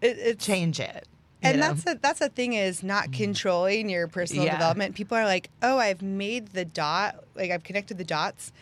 It, 0.01 0.19
it's 0.19 0.45
change 0.45 0.81
it. 0.81 1.07
you 1.43 1.49
and 1.49 1.61
know? 1.61 1.69
that's 1.69 1.85
the, 1.85 1.99
that's 2.03 2.19
the 2.19 2.29
thing 2.29 2.53
is 2.53 2.83
not 2.83 3.13
controlling 3.13 3.89
your 3.89 4.09
personal 4.09 4.45
Yeah. 4.45 4.53
development. 4.53 4.95
People 4.95 5.17
are 5.17 5.25
like, 5.25 5.49
"Oh, 5.63 5.79
I've 5.79 6.03
made 6.03 6.49
the 6.49 6.65
dot, 6.67 7.25
like 7.35 7.51
I've 7.51 7.65
connected 7.65 7.97
the 7.97 8.05
dots. 8.05 8.53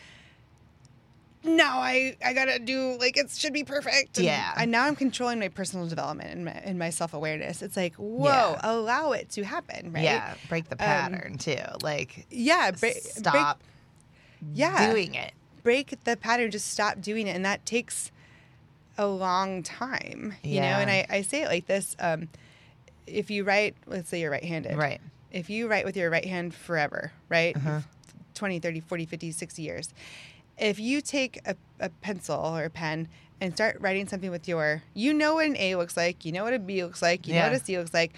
Now 1.45 1.78
I 1.78 2.16
I 2.25 2.33
gotta 2.33 2.59
do 2.59 2.97
like 2.99 3.16
it 3.16 3.30
should 3.30 3.52
be 3.52 3.64
perfect." 3.64 4.16
And 4.18 4.26
Yeah. 4.26 4.52
And 4.57 4.71
now 4.71 4.85
I'm 4.85 4.97
controlling 4.97 5.38
my 5.38 5.49
personal 5.49 5.87
development 5.87 6.30
and 6.30 6.45
my, 6.45 6.50
and 6.52 6.78
my 6.78 6.90
self 6.90 7.14
awareness. 7.14 7.62
It's 7.62 7.76
like, 7.76 7.95
whoa, 7.95 8.25
Yeah. 8.28 8.61
allow 8.62 9.12
it 9.12 9.28
to 9.30 9.45
happen, 9.45 9.92
right? 9.92 10.02
Yeah, 10.04 10.35
break 10.49 10.64
the 10.68 10.75
Um, 10.75 10.78
pattern 10.78 11.38
too. 11.38 11.59
Like 11.83 12.26
yeah. 12.30 12.73
Break, 12.73 12.97
stop 12.97 13.61
Break, 14.42 14.57
yeah. 14.57 14.90
doing 14.92 15.14
it. 15.14 15.33
break 15.62 15.95
the 16.04 16.16
pattern. 16.16 16.50
Just 16.50 16.71
stop 16.73 17.00
doing 17.00 17.26
it, 17.28 17.37
and 17.37 17.45
that 17.45 17.64
takes 17.66 18.11
a 18.97 19.07
long 19.07 19.62
time. 19.62 20.35
You 20.42 20.61
know, 20.61 20.66
and 20.80 20.90
I 20.90 21.07
I 21.09 21.23
say 21.23 21.42
it 21.42 21.49
like 21.49 21.66
this. 21.66 21.95
Um, 22.00 22.28
if 23.07 23.30
you 23.30 23.45
write, 23.45 23.75
let's 23.87 24.09
say 24.09 24.21
you're 24.21 24.30
right-handed, 24.30 24.76
Right. 24.76 25.00
if 25.33 25.49
you 25.49 25.68
write 25.68 25.85
with 25.87 25.97
your 25.97 26.11
right 26.11 26.25
hand 26.26 26.52
forever, 26.54 27.12
right? 27.28 27.57
Uh-huh. 27.57 27.80
20, 28.35 28.59
30, 28.59 28.80
40, 28.80 29.07
50, 29.07 29.33
60 29.33 29.62
years. 29.62 29.88
If 30.59 30.81
you 30.81 31.00
take 31.00 31.41
a, 31.47 31.57
a 31.81 31.88
pencil 31.88 32.37
or 32.37 32.65
a 32.65 32.71
pen 32.71 33.09
and 33.41 33.55
start 33.55 33.77
writing 33.81 34.09
something 34.09 34.31
with 34.31 34.49
your, 34.49 34.83
you 34.95 35.15
know 35.15 35.35
what 35.35 35.47
an 35.47 35.57
A 35.57 35.77
looks 35.77 35.97
like, 35.97 36.25
you 36.25 36.33
know 36.33 36.45
what 36.45 36.55
a 36.55 36.59
B 36.59 36.83
looks 36.83 37.00
like, 37.00 37.29
you 37.29 37.35
know 37.35 37.42
what 37.42 37.53
a 37.53 37.64
C 37.64 37.79
looks 37.79 37.94
like, 37.94 38.14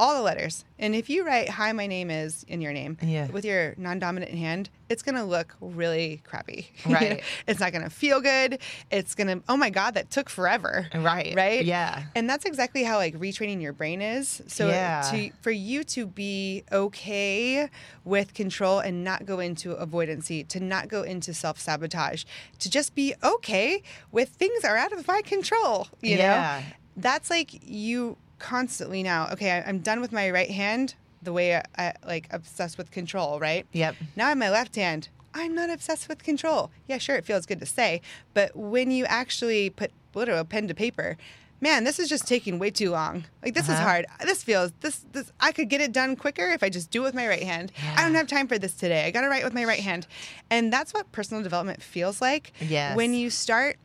all 0.00 0.14
the 0.14 0.22
letters. 0.22 0.64
And 0.78 0.94
if 0.94 1.10
you 1.10 1.26
write, 1.26 1.50
hi, 1.50 1.72
my 1.72 1.86
name 1.86 2.10
is 2.10 2.42
in 2.48 2.62
your 2.62 2.72
name 2.72 2.96
Yeah. 3.02 3.26
with 3.26 3.44
your 3.44 3.74
non 3.76 3.98
dominant 3.98 4.32
hand, 4.32 4.70
it's 4.88 5.02
going 5.02 5.14
to 5.16 5.24
look 5.24 5.54
really 5.60 6.22
crappy. 6.24 6.70
Right. 6.86 7.22
it's 7.46 7.60
not 7.60 7.72
going 7.72 7.84
to 7.84 7.90
feel 7.90 8.20
good. 8.22 8.58
It's 8.90 9.14
going 9.14 9.26
to, 9.28 9.44
oh 9.48 9.58
my 9.58 9.68
God, 9.68 9.92
that 9.94 10.10
took 10.10 10.30
forever. 10.30 10.88
Right. 10.94 11.34
Right? 11.36 11.64
Yeah. 11.66 12.04
And 12.14 12.28
that's 12.30 12.46
exactly 12.46 12.82
how 12.82 12.96
like 12.96 13.14
retraining 13.18 13.60
your 13.60 13.74
brain 13.74 14.00
is. 14.00 14.40
So 14.46 14.68
Yeah. 14.68 15.02
to 15.12 15.30
for 15.42 15.50
you 15.50 15.84
to 15.84 16.06
be 16.06 16.64
okay 16.72 17.68
with 18.04 18.32
control 18.32 18.78
and 18.78 19.04
not 19.04 19.26
go 19.26 19.38
into 19.38 19.74
avoidancy, 19.74 20.48
to 20.48 20.60
not 20.60 20.88
go 20.88 21.02
into 21.02 21.34
self-sabotage, 21.34 22.24
to 22.60 22.70
just 22.70 22.94
be 22.94 23.14
okay 23.22 23.82
with 24.12 24.30
things 24.30 24.64
are 24.64 24.78
out 24.78 24.92
of 24.92 25.06
my 25.06 25.20
control, 25.22 25.88
you 26.00 26.16
Yeah. 26.16 26.62
know? 26.62 26.74
That's 26.96 27.28
like 27.30 27.50
you 27.62 28.16
constantly 28.40 29.02
now, 29.04 29.28
okay, 29.32 29.52
I, 29.52 29.62
I'm 29.68 29.78
done 29.78 30.00
with 30.00 30.10
my 30.12 30.30
right 30.30 30.50
hand 30.50 30.94
the 31.22 31.32
way 31.32 31.54
I, 31.56 31.62
I 31.78 31.92
like 32.04 32.26
obsessed 32.32 32.76
with 32.78 32.90
control, 32.90 33.38
right? 33.38 33.66
Yep. 33.72 33.94
Now 34.16 34.28
I'm 34.28 34.38
my 34.40 34.50
left 34.50 34.74
hand. 34.74 35.08
I'm 35.34 35.54
not 35.54 35.70
obsessed 35.70 36.08
with 36.08 36.24
control. 36.24 36.70
Yeah, 36.88 36.98
sure, 36.98 37.14
it 37.16 37.24
feels 37.24 37.46
good 37.46 37.60
to 37.60 37.66
say, 37.66 38.00
but 38.34 38.56
when 38.56 38.90
you 38.90 39.04
actually 39.04 39.70
put 39.70 39.92
literally 40.14 40.42
pen 40.44 40.66
to 40.66 40.74
paper, 40.74 41.16
man, 41.60 41.84
this 41.84 41.98
is 42.00 42.08
just 42.08 42.26
taking 42.26 42.58
way 42.58 42.70
too 42.70 42.90
long. 42.90 43.24
Like 43.44 43.54
this 43.54 43.64
is 43.68 43.74
Uh-huh. 43.74 43.82
hard. 43.84 44.06
This 44.24 44.42
feels 44.42 44.72
this 44.80 45.04
this 45.12 45.30
I 45.38 45.52
could 45.52 45.68
get 45.68 45.80
it 45.82 45.92
done 45.92 46.16
quicker 46.16 46.46
if 46.50 46.62
I 46.64 46.68
just 46.70 46.90
do 46.90 47.02
it 47.02 47.04
with 47.04 47.14
my 47.14 47.28
right 47.28 47.42
hand. 47.44 47.70
I 47.96 48.02
don't 48.02 48.14
have 48.14 48.26
time 48.26 48.48
for 48.48 48.58
this 48.58 48.72
today. 48.74 49.04
I 49.06 49.10
got 49.12 49.20
to 49.20 49.28
write 49.28 49.44
with 49.44 49.52
my 49.54 49.64
right 49.66 49.78
hand. 49.80 50.06
And 50.50 50.72
that's 50.72 50.92
what 50.94 51.12
personal 51.12 51.42
development 51.42 51.80
feels 51.82 52.20
like. 52.22 52.52
Yes. 52.60 52.96
When 52.96 53.12
you 53.14 53.28
start 53.30 53.76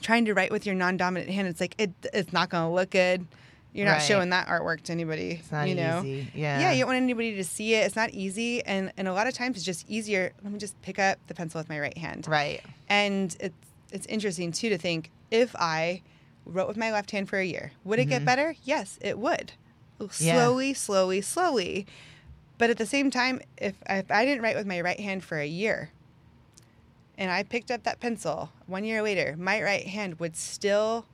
trying 0.00 0.24
to 0.26 0.32
write 0.34 0.50
with 0.52 0.64
your 0.64 0.74
non-dominant 0.76 1.30
hand, 1.30 1.48
it's 1.48 1.60
like 1.60 1.74
it 1.78 1.90
it's 2.14 2.32
not 2.32 2.48
going 2.48 2.64
to 2.70 2.74
look 2.74 2.90
good. 2.90 3.26
You're 3.72 3.86
not 3.86 3.92
Right. 3.98 4.02
showing 4.02 4.30
that 4.30 4.48
artwork 4.48 4.82
to 4.82 4.92
anybody. 4.92 5.32
It's 5.40 5.52
not 5.52 5.68
you 5.68 5.76
know? 5.76 6.02
easy. 6.04 6.30
Yeah. 6.34 6.60
Yeah, 6.60 6.72
you 6.72 6.80
don't 6.80 6.88
want 6.88 6.96
anybody 6.96 7.36
to 7.36 7.44
see 7.44 7.74
it. 7.74 7.86
It's 7.86 7.94
not 7.96 8.10
easy, 8.10 8.64
and 8.64 8.92
and 8.96 9.06
a 9.06 9.12
lot 9.12 9.26
of 9.28 9.34
times 9.34 9.56
it's 9.56 9.64
just 9.66 9.88
easier. 9.88 10.32
Let 10.42 10.52
me 10.52 10.58
just 10.58 10.80
pick 10.82 10.98
up 10.98 11.18
the 11.28 11.34
pencil 11.34 11.60
with 11.60 11.68
my 11.68 11.78
right 11.78 11.96
hand. 11.96 12.26
Right. 12.28 12.62
And 12.88 13.36
it's 13.40 13.54
it's 13.92 14.06
interesting 14.06 14.50
too 14.52 14.68
to 14.70 14.78
think 14.78 15.10
if 15.30 15.54
I 15.56 16.02
wrote 16.46 16.66
with 16.68 16.76
my 16.76 16.90
left 16.90 17.10
hand 17.12 17.28
for 17.28 17.38
a 17.38 17.44
year, 17.44 17.72
would 17.84 17.98
it 18.00 18.06
get 18.06 18.22
Mhm. 18.22 18.26
better? 18.26 18.54
Yes, 18.64 18.98
it 19.00 19.18
would. 19.18 19.52
Yeah. 20.18 20.34
Slowly, 20.34 20.74
slowly, 20.74 21.20
slowly. 21.20 21.86
But 22.58 22.70
at 22.70 22.78
the 22.78 22.86
same 22.86 23.10
time, 23.10 23.40
if 23.56 23.74
if 23.88 24.10
I 24.10 24.24
didn't 24.24 24.42
write 24.42 24.56
with 24.56 24.66
my 24.66 24.80
right 24.80 24.98
hand 24.98 25.22
for 25.22 25.38
a 25.38 25.46
year, 25.46 25.90
and 27.16 27.30
I 27.30 27.42
picked 27.44 27.70
up 27.70 27.84
that 27.84 28.00
pencil 28.00 28.50
one 28.66 28.84
year 28.84 29.02
later, 29.02 29.36
my 29.38 29.62
right 29.62 29.86
hand 29.86 30.18
would 30.18 30.36
still 30.36 31.06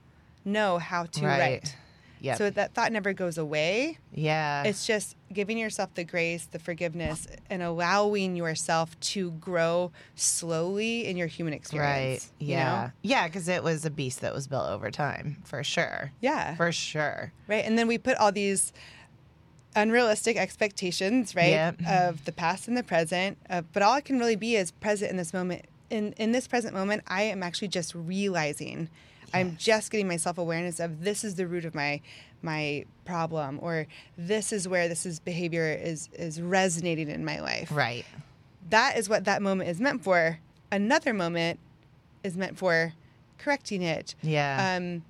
know 0.44 0.78
how 0.78 1.04
to 1.04 1.26
right. 1.26 1.38
write. 1.38 1.76
Yep. 2.20 2.38
So 2.38 2.50
that 2.50 2.74
thought 2.74 2.92
never 2.92 3.12
goes 3.12 3.38
away. 3.38 3.98
yeah. 4.12 4.62
It's 4.64 4.87
just 4.87 5.16
giving 5.33 5.59
yourself 5.59 5.92
the 5.94 6.05
grace, 6.05 6.46
the 6.46 6.59
forgiveness, 6.59 7.26
and 7.50 7.62
allowing 7.62 8.37
yourself 8.37 8.98
to 9.00 9.33
grow 9.33 9.92
slowly 10.14 11.07
in 11.07 11.16
your 11.16 11.26
human 11.26 11.52
right. 11.52 11.59
experience. 11.61 12.33
you 12.38 12.48
Yeah. 12.48 12.64
know? 12.87 12.90
Yeah, 13.02 13.26
because 13.29 13.48
it 13.48 13.62
was 13.62 13.85
a 13.85 13.90
beast 13.90 14.20
that 14.22 14.33
was 14.35 14.46
built 14.46 14.68
over 14.68 14.90
time, 14.90 15.37
for 15.44 15.62
sure. 15.62 16.12
Yeah. 16.20 16.55
For 16.57 16.72
sure. 16.72 17.33
right. 17.48 17.64
And 17.64 17.79
then 17.79 17.87
we 17.87 17.98
put 17.98 18.16
all 18.18 18.33
these 18.33 18.72
unrealistic 19.74 20.37
expectations, 20.37 21.35
right, 21.35 21.50
Yep. 21.50 21.83
of 21.87 22.24
the 22.24 22.33
past 22.33 22.66
and 22.68 22.76
the 22.76 22.83
present. 22.83 23.38
Uh, 23.50 23.62
but 23.72 23.83
all 23.83 23.94
it 23.96 24.05
can 24.05 24.18
really 24.18 24.37
be 24.37 24.57
is 24.57 24.70
present 24.70 25.11
in 25.11 25.16
this 25.16 25.33
moment. 25.35 25.66
In 25.90 26.12
in 26.14 26.33
this 26.33 26.48
present 26.48 26.74
moment, 26.74 27.02
I 27.07 27.22
am 27.24 27.42
actually 27.42 27.68
just 27.68 27.94
realizing. 27.94 28.88
I'm 29.37 29.57
just 29.57 29.90
getting 29.90 30.09
my 30.09 30.16
self 30.16 30.38
awareness 30.38 30.81
of 30.81 31.03
this 31.05 31.25
is 31.25 31.35
the 31.37 31.46
root 31.46 31.64
of 31.64 31.75
my 31.75 32.01
my 32.42 32.85
problem, 33.05 33.59
or 33.62 33.87
this 34.18 34.53
is 34.53 34.68
where 34.68 34.88
this 34.88 35.07
is 35.07 35.18
behavior 35.20 35.70
is 35.72 36.09
is 36.14 36.40
resonating 36.40 37.09
in 37.09 37.25
my 37.25 37.40
life. 37.40 37.70
Right. 37.72 38.05
that 38.70 38.96
is 38.99 39.09
what 39.09 39.25
that 39.27 39.42
moment 39.42 39.70
is 39.70 39.81
meant 39.81 40.03
for. 40.03 40.38
Another 40.72 41.14
moment 41.14 41.61
is 42.25 42.37
meant 42.37 42.59
for 42.59 42.92
correcting 43.38 43.81
it, 43.83 44.16
Yeah. 44.22 44.77
um, 44.77 45.05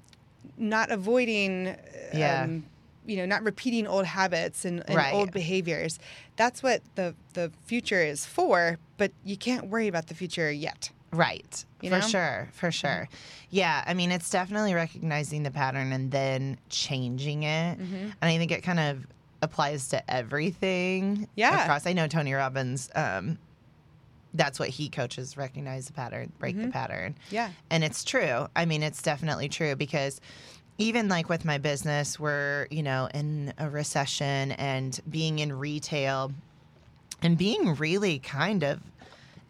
not 0.58 0.90
avoiding, 0.90 1.68
uh, 1.68 1.76
Yeah. 2.12 2.42
um, 2.42 2.66
you 3.06 3.16
know, 3.16 3.24
not 3.24 3.42
repeating 3.44 3.86
old 3.86 4.04
habits 4.04 4.64
and, 4.66 4.82
and 4.86 4.96
Right. 4.96 5.14
old 5.14 5.32
behaviors. 5.32 5.98
That's 6.36 6.62
what 6.62 6.82
the 6.96 7.14
the 7.32 7.50
future 7.64 8.02
is 8.02 8.26
for. 8.26 8.78
But 8.98 9.12
you 9.24 9.36
can't 9.36 9.68
worry 9.68 9.88
about 9.88 10.08
the 10.08 10.14
future 10.14 10.50
yet. 10.50 10.90
Right. 11.12 11.64
You 11.80 11.90
for 11.90 11.98
know? 12.00 12.06
sure. 12.06 12.48
For 12.52 12.70
sure. 12.70 13.08
Yeah. 13.50 13.82
I 13.86 13.94
mean, 13.94 14.10
it's 14.10 14.28
definitely 14.30 14.74
recognizing 14.74 15.42
the 15.44 15.50
pattern 15.50 15.92
and 15.92 16.10
then 16.10 16.58
changing 16.68 17.44
it. 17.44 17.78
Mm-hmm. 17.78 17.94
And 17.94 18.12
I 18.20 18.36
think 18.38 18.50
it 18.50 18.62
kind 18.62 18.80
of 18.80 19.06
applies 19.42 19.88
to 19.88 20.10
everything. 20.10 21.28
Yeah. 21.36 21.62
Across. 21.64 21.86
I 21.86 21.92
know 21.92 22.06
Tony 22.08 22.32
Robbins, 22.34 22.90
um, 22.94 23.38
that's 24.34 24.58
what 24.58 24.68
he 24.68 24.88
coaches 24.88 25.36
recognize 25.36 25.86
the 25.86 25.92
pattern, 25.94 26.30
break 26.38 26.56
the 26.56 26.64
Mhm. 26.64 26.72
pattern. 26.72 27.14
Yeah. 27.30 27.50
And 27.70 27.82
it's 27.84 28.04
true. 28.04 28.48
I 28.54 28.66
mean, 28.66 28.82
it's 28.82 29.00
definitely 29.00 29.48
true 29.48 29.76
because 29.76 30.20
even 30.78 31.08
like 31.08 31.30
with 31.30 31.44
my 31.46 31.56
business, 31.56 32.20
we're, 32.20 32.66
you 32.70 32.82
know, 32.82 33.08
in 33.14 33.54
a 33.56 33.70
recession 33.70 34.52
and 34.52 35.00
being 35.08 35.38
in 35.38 35.52
retail 35.58 36.32
and 37.22 37.38
being 37.38 37.74
really 37.76 38.18
kind 38.18 38.62
of 38.62 38.80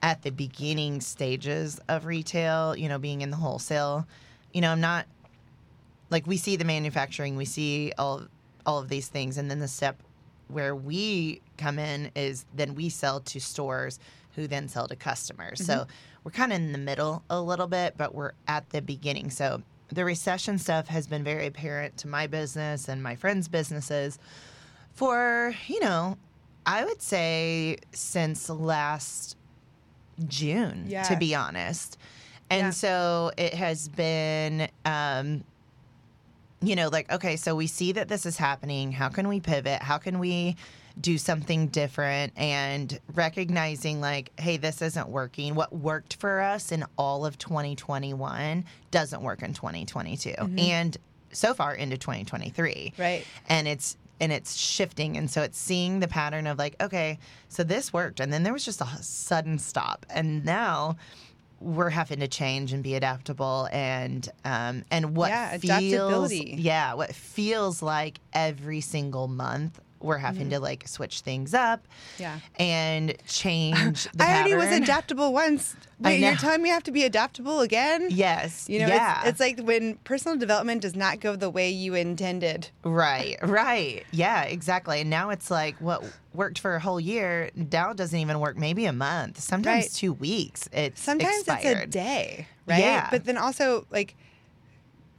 at 0.06 0.22
the 0.22 0.30
beginning 0.30 1.00
stages 1.00 1.80
of 1.88 2.06
retail, 2.06 2.76
you 2.76 2.88
know, 2.88 2.96
being 2.96 3.22
in 3.22 3.30
the 3.30 3.36
wholesale, 3.36 4.06
you 4.54 4.60
know, 4.60 4.70
I'm 4.70 4.80
not 4.80 5.04
like 6.10 6.28
we 6.28 6.36
see 6.36 6.54
the 6.54 6.64
manufacturing, 6.64 7.34
we 7.34 7.44
see 7.44 7.92
all 7.98 8.22
all 8.64 8.78
of 8.78 8.88
these 8.88 9.08
things, 9.08 9.36
and 9.36 9.50
then 9.50 9.58
the 9.58 9.66
step 9.66 10.00
where 10.46 10.76
we 10.76 11.40
come 11.58 11.80
in 11.80 12.12
is 12.14 12.46
then 12.54 12.76
we 12.76 12.88
sell 12.88 13.18
to 13.18 13.40
stores 13.40 13.98
who 14.36 14.46
then 14.46 14.68
sell 14.68 14.86
to 14.86 14.94
customers. 14.94 15.66
So 15.66 15.74
mm-hmm. 15.74 15.90
we're 16.22 16.30
kind 16.30 16.52
of 16.52 16.60
in 16.60 16.70
the 16.70 16.78
middle 16.78 17.24
a 17.28 17.40
little 17.40 17.66
bit, 17.66 17.94
but 17.96 18.14
we're 18.14 18.32
at 18.46 18.70
the 18.70 18.80
beginning. 18.80 19.30
So 19.30 19.60
the 19.88 20.04
recession 20.04 20.58
stuff 20.58 20.86
has 20.86 21.08
been 21.08 21.24
very 21.24 21.46
apparent 21.46 21.96
to 21.98 22.06
my 22.06 22.28
business 22.28 22.88
and 22.88 23.02
my 23.02 23.16
friends' 23.16 23.48
businesses 23.48 24.20
for, 24.94 25.52
you 25.66 25.80
know, 25.80 26.16
I 26.64 26.84
would 26.84 27.02
say 27.02 27.78
since 27.92 28.48
last 28.48 29.36
June, 30.26 30.84
Yeah. 30.88 31.02
to 31.04 31.16
be 31.16 31.34
honest. 31.34 31.98
And 32.50 32.66
Yeah. 32.66 32.70
so 32.70 33.32
it 33.36 33.54
has 33.54 33.88
been, 33.88 34.68
um, 34.84 35.42
you 36.62 36.74
know, 36.76 36.88
like, 36.88 37.10
okay, 37.12 37.36
so 37.36 37.54
we 37.54 37.66
see 37.66 37.92
that 37.92 38.08
this 38.08 38.24
is 38.26 38.36
happening. 38.36 38.92
How 38.92 39.08
can 39.08 39.28
we 39.28 39.40
pivot? 39.40 39.82
How 39.82 39.98
can 39.98 40.18
we 40.18 40.56
do 41.00 41.18
something 41.18 41.66
different? 41.68 42.32
And 42.36 42.98
recognizing, 43.14 44.00
like, 44.00 44.30
hey, 44.40 44.56
this 44.56 44.80
isn't 44.80 45.08
working. 45.08 45.54
What 45.54 45.74
worked 45.74 46.14
for 46.16 46.40
us 46.40 46.72
in 46.72 46.84
all 46.96 47.26
of 47.26 47.36
2021 47.38 48.64
doesn't 48.90 49.22
work 49.22 49.42
in 49.42 49.52
2022. 49.52 50.34
And 50.56 50.96
so 51.32 51.52
far 51.52 51.74
into 51.74 51.98
2023 51.98 52.94
Right. 52.96 53.26
and 53.48 53.68
it's 53.68 53.96
and 54.20 54.32
it's 54.32 54.56
shifting. 54.56 55.16
And 55.16 55.30
so 55.30 55.42
it's 55.42 55.58
seeing 55.58 56.00
the 56.00 56.08
pattern 56.08 56.46
of 56.46 56.58
like 56.58 56.76
okay 56.82 57.18
so 57.48 57.62
this 57.64 57.92
worked. 57.92 58.20
And 58.20 58.32
then 58.32 58.42
there 58.42 58.52
was 58.52 58.64
just 58.64 58.80
a 58.80 58.86
sudden 59.02 59.58
stop. 59.58 60.06
And 60.10 60.44
now 60.44 60.96
we're 61.60 61.90
having 61.90 62.20
to 62.20 62.28
change 62.28 62.72
and 62.72 62.82
be 62.82 62.94
adaptable. 62.94 63.68
And 63.72 64.28
um 64.44 64.84
and 64.90 65.16
what 65.16 65.30
Yeah, 65.30 65.58
feels 65.58 66.30
yeah 66.58 66.94
what 66.94 67.14
feels 67.14 67.82
like 67.82 68.20
every 68.32 68.80
single 68.80 69.28
month 69.28 69.80
we're 70.06 70.18
having 70.18 70.42
Mm-hmm. 70.46 70.50
to 70.50 70.60
like 70.60 70.88
switch 70.88 71.20
things 71.20 71.52
up 71.52 71.86
Yeah. 72.18 72.38
and 72.58 73.14
change 73.26 74.04
the 74.12 74.24
I 74.24 74.34
already 74.36 74.54
was 74.54 74.68
adaptable 74.72 75.32
once. 75.32 75.74
Wait, 75.98 76.20
you're 76.20 76.34
telling 76.36 76.62
me 76.62 76.70
I 76.70 76.74
have 76.74 76.82
to 76.84 76.92
be 76.92 77.04
adaptable 77.04 77.60
again? 77.60 78.08
yes 78.10 78.68
You 78.68 78.80
know, 78.80 78.88
yeah 78.88 79.20
it's, 79.20 79.28
it's 79.30 79.40
like 79.40 79.60
when 79.60 79.96
personal 80.04 80.36
development 80.38 80.82
does 80.82 80.94
not 80.94 81.20
go 81.20 81.36
the 81.36 81.50
way 81.50 81.70
you 81.70 81.94
intended. 81.94 82.70
Right, 82.84 83.36
right. 83.42 84.04
Yeah, 84.12 84.42
exactly. 84.42 85.00
And 85.00 85.10
now 85.10 85.30
it's 85.30 85.50
like 85.50 85.76
what 85.80 86.04
worked 86.34 86.58
for 86.58 86.74
a 86.76 86.80
whole 86.80 87.00
year 87.00 87.50
now 87.54 87.92
doesn't 87.92 88.18
even 88.18 88.40
work 88.40 88.56
maybe 88.56 88.84
a 88.86 88.92
month, 88.92 89.40
sometimes 89.40 89.84
Right. 89.84 89.92
two 89.92 90.12
weeks. 90.12 90.68
It's 90.72 91.00
Sometimes 91.00 91.38
expired. 91.38 91.76
it's 91.78 91.82
a 91.84 91.86
day, 91.86 92.46
right? 92.66 92.78
Yeah. 92.80 93.08
But 93.10 93.24
then 93.24 93.38
also 93.38 93.86
like 93.90 94.14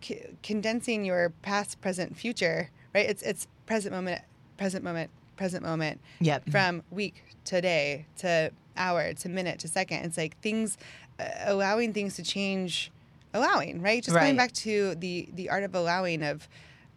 c- 0.02 0.22
condensing 0.44 1.06
your 1.06 1.32
past, 1.42 1.82
present, 1.82 2.16
future, 2.18 2.70
right? 2.94 3.10
It's 3.10 3.24
it's 3.24 3.48
present 3.66 3.94
moment, 3.94 4.22
present 4.58 4.84
moment, 4.84 5.10
present 5.36 5.64
moment 5.64 6.00
Yep. 6.20 6.50
from 6.50 6.84
week 6.92 7.24
to 7.46 7.62
day 7.62 8.06
to 8.18 8.52
hour 8.76 9.14
to 9.14 9.30
minute 9.30 9.60
to 9.60 9.68
second. 9.68 10.06
It's 10.06 10.18
like 10.18 10.40
things, 10.42 10.78
uh, 11.20 11.24
allowing 11.46 11.94
things 11.94 12.16
to 12.16 12.24
change, 12.24 12.92
allowing, 13.34 13.82
right? 13.82 14.04
Just 14.04 14.16
going 14.16 14.36
back 14.38 14.52
to 14.54 14.96
the 14.96 15.30
the 15.34 15.50
art 15.50 15.64
of 15.64 15.74
allowing 15.76 16.24
of 16.24 16.48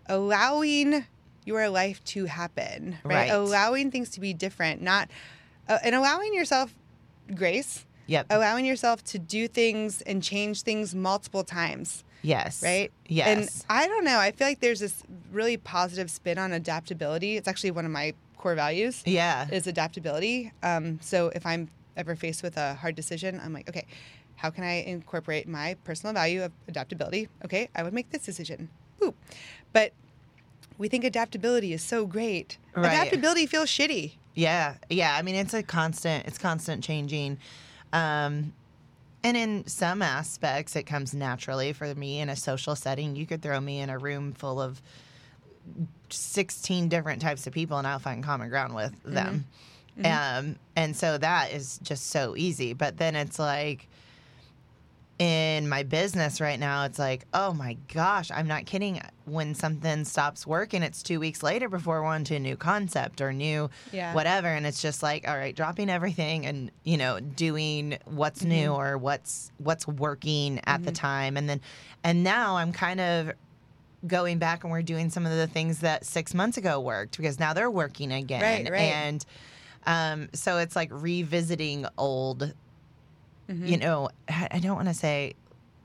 allowing 0.07 1.05
your 1.44 1.68
life 1.68 2.03
to 2.05 2.27
happen, 2.27 2.99
right? 3.05 3.14
Right. 3.14 3.31
Allowing 3.31 3.90
things 3.90 4.11
to 4.11 4.20
be 4.20 4.35
different, 4.35 4.83
not 4.83 5.09
uh, 5.68 5.79
and 5.85 5.94
allowing 5.94 6.35
yourself 6.35 6.75
grace, 7.35 7.87
Yep. 8.07 8.27
allowing 8.31 8.66
yourself 8.66 9.05
to 9.05 9.18
do 9.18 9.46
things 9.49 10.03
and 10.03 10.23
change 10.23 10.62
things 10.62 10.94
multiple 10.94 11.44
times, 11.44 12.03
yes. 12.22 12.62
right? 12.62 12.90
Yes. 13.06 13.28
And 13.28 13.64
I 13.68 13.87
don't 13.87 14.04
know. 14.04 14.18
I 14.18 14.33
feel 14.33 14.46
like 14.46 14.61
there's 14.61 14.80
this 14.80 15.02
really 15.33 15.56
positive 15.56 16.11
spin 16.11 16.38
on 16.38 16.52
adaptability. 16.52 17.37
It's 17.37 17.48
actually 17.48 17.72
one 17.72 17.85
of 17.85 17.90
my 17.90 18.14
core 18.37 18.54
values 18.54 19.02
yeah. 19.04 19.46
is 19.50 19.66
adaptability. 19.66 20.52
Um, 20.62 20.98
so 21.02 21.30
if 21.35 21.44
I'm 21.44 21.68
ever 21.96 22.16
faced 22.16 22.42
with 22.42 22.56
a 22.56 22.74
hard 22.74 22.94
decision, 22.94 23.40
I'm 23.42 23.52
like, 23.52 23.68
okay, 23.68 23.87
how 24.37 24.48
can 24.50 24.64
I 24.64 24.83
incorporate 24.83 25.46
my 25.46 25.76
personal 25.85 26.14
value 26.14 26.42
of 26.42 26.52
adaptability? 26.66 27.28
Okay, 27.44 27.68
I 27.74 27.83
would 27.83 27.92
make 27.92 28.11
this 28.11 28.24
decision. 28.24 28.70
Boop. 28.98 29.14
But 29.72 29.92
we 30.78 30.88
think 30.88 31.04
adaptability 31.04 31.74
is 31.74 31.83
so 31.83 32.06
great. 32.06 32.56
Right. 32.74 32.87
Adaptability 32.87 33.46
feels 33.46 33.68
shitty. 33.68 34.12
Yeah, 34.35 34.76
yeah. 34.88 35.14
I 35.14 35.22
mean, 35.22 35.35
it's 35.35 35.52
a 35.52 35.62
constant. 35.62 36.26
It's 36.26 36.38
constant 36.38 36.83
changing, 36.83 37.37
um, 37.92 38.54
and 39.22 39.37
in 39.37 39.66
some 39.66 40.02
aspects, 40.02 40.76
it 40.76 40.85
comes 40.85 41.14
naturally 41.14 41.72
for 41.72 41.94
me 41.94 42.20
in 42.20 42.28
a 42.28 42.37
social 42.37 42.76
setting. 42.76 43.16
You 43.16 43.26
could 43.26 43.42
throw 43.42 43.61
me 43.61 43.80
in 43.80 43.90
a 43.90 43.98
room 43.98 44.33
full 44.33 44.61
of 44.61 44.80
sixteen 46.09 46.88
different 46.88 47.22
types 47.22 47.46
of 47.46 47.52
people, 47.52 47.78
and 47.78 47.87
I'll 47.87 47.98
find 47.98 48.24
common 48.24 48.48
ground 48.48 48.74
with 48.74 48.94
them. 49.04 49.46
Um, 50.04 50.56
and 50.76 50.96
so 50.96 51.18
that 51.18 51.52
is 51.52 51.78
just 51.83 52.06
so 52.06 52.35
easy. 52.37 52.72
But 52.72 52.96
then 52.96 53.14
it's 53.14 53.38
like 53.38 53.87
in 55.20 55.68
my 55.68 55.83
business 55.83 56.40
right 56.40 56.59
now, 56.59 56.85
it's 56.87 56.98
like, 56.98 57.26
oh 57.35 57.52
my 57.52 57.76
gosh, 57.92 58.30
I'm 58.30 58.48
not 58.48 58.64
kidding. 58.64 59.02
When 59.26 59.54
something 59.54 60.06
stops 60.06 60.46
working, 60.46 60.83
it's 60.83 61.02
two 61.02 61.20
weeks 61.20 61.42
later 61.42 61.68
before 61.68 62.00
we're 62.00 62.09
on 62.09 62.24
to 62.24 62.37
a 62.37 62.38
new 62.38 62.56
concept 62.56 63.20
or 63.20 63.30
new 63.30 63.68
Yeah. 63.92 64.14
whatever. 64.14 64.48
And 64.48 64.66
it's 64.66 64.80
just 64.80 65.02
like, 65.02 65.28
all 65.28 65.37
right, 65.37 65.54
dropping 65.54 65.90
everything 65.90 66.46
and, 66.46 66.70
you 66.85 66.96
know, 66.96 67.20
doing 67.20 67.98
what's 68.06 68.42
new 68.42 68.72
or 68.72 68.96
what's 68.96 69.52
what's 69.59 69.87
working 69.87 70.59
at 70.64 70.85
the 70.85 70.90
time. 70.92 71.37
And 71.37 71.50
then 71.50 71.61
and 72.02 72.24
now 72.24 72.56
I'm 72.56 72.72
kind 72.72 72.98
of 73.00 73.33
going 74.06 74.38
back 74.38 74.64
and 74.64 74.70
we're 74.72 74.80
doing 74.80 75.11
some 75.11 75.26
of 75.26 75.33
the 75.33 75.46
things 75.46 75.80
that 75.80 76.06
six 76.06 76.33
months 76.33 76.56
ago 76.56 76.80
worked 76.80 77.18
because 77.18 77.38
now 77.38 77.52
they're 77.52 77.70
working 77.70 78.11
again. 78.11 78.40
Right, 78.40 78.70
right. 78.72 78.80
And 78.80 79.26
um, 79.87 80.28
so 80.33 80.56
it's 80.56 80.74
like 80.74 80.88
revisiting 80.90 81.85
old, 81.98 82.54
you 83.50 83.76
know, 83.76 84.08
I 84.28 84.48
I 84.52 84.58
don't 84.60 84.76
want 84.76 84.88
to 84.88 84.94
say 84.94 85.34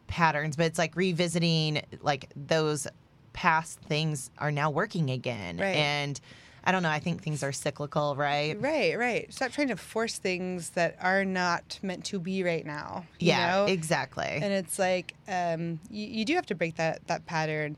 patterns, 0.08 0.56
but 0.56 0.68
it's 0.68 0.78
like 0.78 0.96
revisiting 0.96 1.82
like 2.02 2.30
those 2.36 2.88
past 3.34 3.80
things 3.80 4.30
are 4.38 4.52
now 4.52 4.70
working 4.70 5.10
again. 5.10 5.58
Right. 5.58 5.76
And 5.76 6.20
I 6.64 6.72
don't 6.72 6.82
know, 6.84 6.90
I 6.90 7.00
think 7.00 7.22
things 7.22 7.44
are 7.44 7.52
cyclical, 7.52 8.16
right? 8.16 8.60
Right, 8.60 8.98
right. 8.98 9.32
Stop 9.34 9.52
trying 9.52 9.68
to 9.68 9.76
force 9.76 10.18
things 10.18 10.72
that 10.72 10.98
are 11.02 11.24
not 11.24 11.80
meant 11.84 12.06
to 12.06 12.20
be 12.20 12.44
right 12.44 12.66
now. 12.66 13.06
you 13.20 13.28
Yeah, 13.28 13.52
know? 13.52 13.66
exactly. 13.66 14.26
and 14.42 14.46
it's 14.54 14.80
like 14.80 15.14
um, 15.28 15.80
you, 15.92 16.08
you 16.08 16.26
do 16.26 16.34
have 16.36 16.46
to 16.48 16.56
break 16.56 16.76
that 16.78 17.06
that 17.08 17.26
pattern 17.26 17.78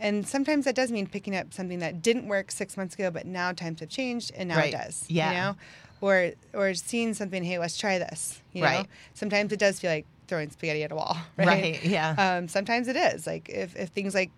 and 0.00 0.26
sometimes 0.28 0.64
that 0.64 0.74
does 0.76 0.92
mean 0.92 1.06
picking 1.06 1.34
up 1.34 1.52
something 1.52 1.80
that 1.80 2.02
didn't 2.02 2.28
work 2.28 2.50
six 2.50 2.76
months 2.76 2.94
ago 2.94 3.10
but 3.10 3.26
now 3.26 3.52
times 3.52 3.80
have 3.80 3.88
changed 3.88 4.30
and 4.36 4.48
now 4.50 4.56
Right. 4.56 4.72
it 4.72 4.76
does 4.76 5.04
Yeah. 5.08 5.28
you 5.30 5.36
know 5.38 5.56
or 6.00 6.32
or 6.54 6.74
seeing 6.74 7.14
something 7.14 7.42
hey 7.42 7.58
let's 7.58 7.76
try 7.78 7.98
this 7.98 8.40
you 8.52 8.60
know 8.62 8.66
Right. 8.68 8.86
sometimes 9.14 9.52
it 9.52 9.58
does 9.58 9.80
feel 9.80 9.90
like 9.90 10.06
throwing 10.26 10.50
spaghetti 10.50 10.82
at 10.82 10.92
a 10.92 10.94
wall 10.94 11.16
right, 11.36 11.46
Right, 11.48 11.84
yeah. 11.84 12.14
um, 12.38 12.48
sometimes 12.48 12.86
it 12.88 12.96
is 12.96 13.26
like 13.26 13.48
if, 13.48 13.74
if 13.76 13.88
things 13.90 14.14
like 14.14 14.30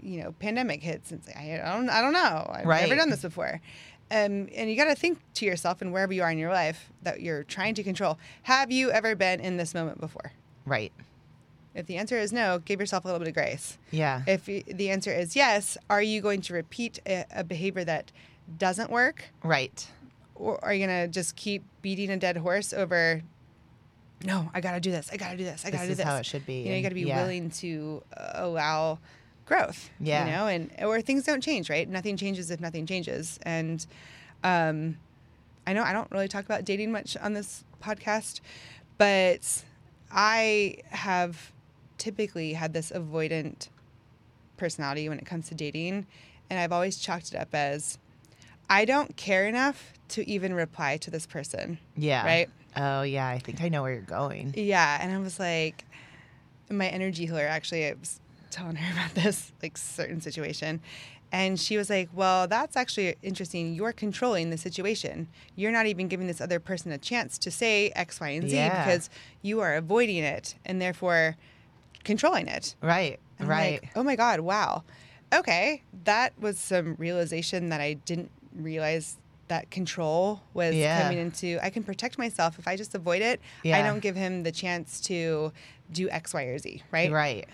you 0.00 0.22
know 0.22 0.32
pandemic 0.38 0.82
hits 0.82 1.12
it's 1.12 1.26
like, 1.26 1.36
I 1.36 1.56
don't 1.72 1.88
I 1.88 2.00
don't 2.00 2.12
know 2.12 2.50
I've 2.52 2.66
never 2.66 2.96
done 2.96 3.10
this 3.10 3.22
before 3.22 3.60
um, 4.10 4.48
and 4.54 4.68
you 4.70 4.76
got 4.76 4.84
to 4.84 4.94
think 4.94 5.18
to 5.34 5.46
yourself 5.46 5.80
and 5.80 5.92
wherever 5.92 6.12
you 6.12 6.22
are 6.22 6.30
in 6.30 6.38
your 6.38 6.52
life 6.52 6.90
that 7.02 7.20
you're 7.22 7.42
trying 7.44 7.74
to 7.74 7.82
control 7.82 8.18
have 8.42 8.70
you 8.70 8.90
ever 8.90 9.14
been 9.16 9.40
in 9.40 9.56
this 9.56 9.74
moment 9.74 9.98
before 10.00 10.32
right. 10.66 10.92
if 11.74 11.86
the 11.86 11.96
answer 11.96 12.16
is 12.18 12.32
no, 12.32 12.60
give 12.64 12.78
yourself 12.80 13.04
a 13.04 13.08
little 13.08 13.18
bit 13.18 13.28
of 13.28 13.34
grace. 13.34 13.78
Yeah. 13.90 14.22
If 14.26 14.44
the 14.46 14.90
answer 14.90 15.12
is 15.12 15.34
yes, 15.34 15.76
are 15.90 16.02
you 16.02 16.20
going 16.20 16.40
to 16.42 16.54
repeat 16.54 17.00
a, 17.06 17.24
a 17.34 17.42
behavior 17.42 17.82
that 17.84 18.12
doesn't 18.58 18.90
work? 18.90 19.24
right. 19.42 19.86
Or 20.34 20.62
are 20.64 20.74
you 20.74 20.86
going 20.86 21.06
to 21.06 21.08
just 21.08 21.36
keep 21.36 21.62
beating 21.82 22.10
a 22.10 22.16
dead 22.16 22.36
horse 22.36 22.72
over, 22.72 23.22
no, 24.24 24.50
I 24.54 24.60
got 24.60 24.72
to 24.72 24.80
do 24.80 24.90
this. 24.90 25.10
I 25.12 25.16
got 25.16 25.30
to 25.32 25.36
do 25.36 25.44
this. 25.44 25.64
I 25.64 25.70
got 25.70 25.82
to 25.82 25.86
This 25.86 25.88
do 25.88 25.92
is 25.92 25.96
this. 25.98 26.06
how 26.06 26.16
it 26.16 26.26
should 26.26 26.46
be, 26.46 26.62
You 26.62 26.70
know, 26.70 26.76
you 26.76 26.82
got 26.82 26.88
to 26.88 26.94
be 26.94 27.02
yeah. 27.02 27.20
willing 27.22 27.50
to 27.50 28.02
allow 28.34 28.98
growth. 29.46 29.90
Yeah. 30.00 30.24
You 30.24 30.30
know, 30.32 30.46
and 30.46 30.70
or 30.82 31.00
things 31.02 31.24
don't 31.24 31.42
change, 31.42 31.68
right? 31.70 31.88
Nothing 31.88 32.16
changes 32.16 32.50
if 32.50 32.60
nothing 32.60 32.86
changes. 32.86 33.38
And 33.42 33.84
um, 34.42 34.96
I 35.66 35.72
know 35.72 35.82
I 35.82 35.92
don't 35.92 36.10
really 36.10 36.28
talk 36.28 36.44
about 36.44 36.64
dating 36.64 36.90
much 36.90 37.16
on 37.18 37.34
this 37.34 37.64
podcast, 37.82 38.40
but 38.98 39.62
I 40.10 40.78
have 40.90 41.52
typically 41.98 42.54
had 42.54 42.72
this 42.72 42.90
avoidant 42.90 43.68
personality 44.56 45.08
when 45.08 45.18
it 45.18 45.26
comes 45.26 45.48
to 45.48 45.54
dating. 45.54 46.06
And 46.50 46.58
I've 46.58 46.72
always 46.72 46.96
chalked 46.98 47.32
it 47.32 47.36
up 47.38 47.54
as 47.54 47.98
I 48.68 48.84
don't 48.84 49.16
care 49.16 49.46
enough 49.46 49.92
to 50.10 50.28
even 50.28 50.54
reply 50.54 50.96
to 50.98 51.10
this 51.10 51.26
person. 51.26 51.78
Yeah. 51.96 52.24
Right? 52.24 52.50
Oh, 52.76 53.02
yeah. 53.02 53.28
I 53.28 53.38
think 53.38 53.62
I 53.62 53.68
know 53.68 53.82
where 53.82 53.92
you're 53.92 54.02
going. 54.02 54.54
Yeah. 54.56 54.98
And 55.00 55.12
I 55.12 55.18
was 55.18 55.38
like, 55.38 55.84
my 56.70 56.88
energy 56.88 57.26
healer 57.26 57.46
actually 57.46 57.86
I 57.86 57.92
was 57.92 58.20
telling 58.50 58.76
her 58.76 58.92
about 59.00 59.14
this 59.14 59.52
like 59.62 59.76
certain 59.76 60.20
situation. 60.20 60.80
And 61.32 61.58
she 61.58 61.76
was 61.76 61.90
like, 61.90 62.08
Well, 62.14 62.46
that's 62.46 62.76
actually 62.76 63.16
interesting. 63.22 63.74
You're 63.74 63.92
controlling 63.92 64.50
the 64.50 64.58
situation. 64.58 65.26
You're 65.56 65.72
not 65.72 65.86
even 65.86 66.06
giving 66.06 66.28
this 66.28 66.40
other 66.40 66.60
person 66.60 66.92
a 66.92 66.98
chance 66.98 67.38
to 67.38 67.50
say 67.50 67.90
X, 67.96 68.20
Y, 68.20 68.28
and 68.28 68.48
Z 68.48 68.54
Yeah. 68.54 68.84
because 68.84 69.10
you 69.42 69.60
are 69.60 69.74
avoiding 69.74 70.22
it 70.22 70.54
and 70.64 70.80
therefore 70.80 71.36
controlling 72.04 72.46
it. 72.46 72.76
Right. 72.80 73.18
I'm 73.40 73.48
right. 73.48 73.82
like, 73.82 73.90
oh 73.96 74.04
my 74.04 74.14
God, 74.14 74.40
wow. 74.40 74.84
Okay. 75.34 75.82
That 76.04 76.34
was 76.38 76.58
some 76.58 76.94
realization 76.98 77.70
that 77.70 77.80
I 77.80 77.94
didn't 77.94 78.30
realize 78.54 79.16
that 79.48 79.70
control 79.70 80.40
was 80.54 80.74
Yeah. 80.74 81.02
coming 81.02 81.18
into. 81.18 81.58
I 81.62 81.70
can 81.70 81.82
protect 81.82 82.16
myself 82.18 82.58
if 82.58 82.66
I 82.66 82.76
just 82.76 82.94
avoid 82.94 83.20
it. 83.22 83.40
I 83.64 83.82
don't 83.82 84.00
give 84.00 84.16
him 84.16 84.42
the 84.42 84.52
chance 84.52 85.00
to 85.02 85.52
do 85.92 86.08
X, 86.08 86.32
Y, 86.32 86.42
or 86.44 86.58
Z. 86.58 86.82
Right. 86.90 87.10
right. 87.12 87.46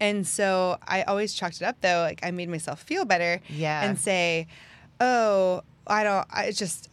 And 0.00 0.26
so 0.26 0.78
I 0.86 1.02
always 1.02 1.32
chalked 1.34 1.56
it 1.56 1.62
up 1.62 1.76
though. 1.80 2.00
Like 2.00 2.20
I 2.22 2.30
made 2.30 2.48
myself 2.50 2.82
feel 2.82 3.04
better 3.04 3.40
Yeah. 3.48 3.82
and 3.84 3.98
say, 3.98 4.48
oh, 5.00 5.62
I 5.86 6.04
don't, 6.04 6.26
I 6.30 6.50
just, 6.52 6.88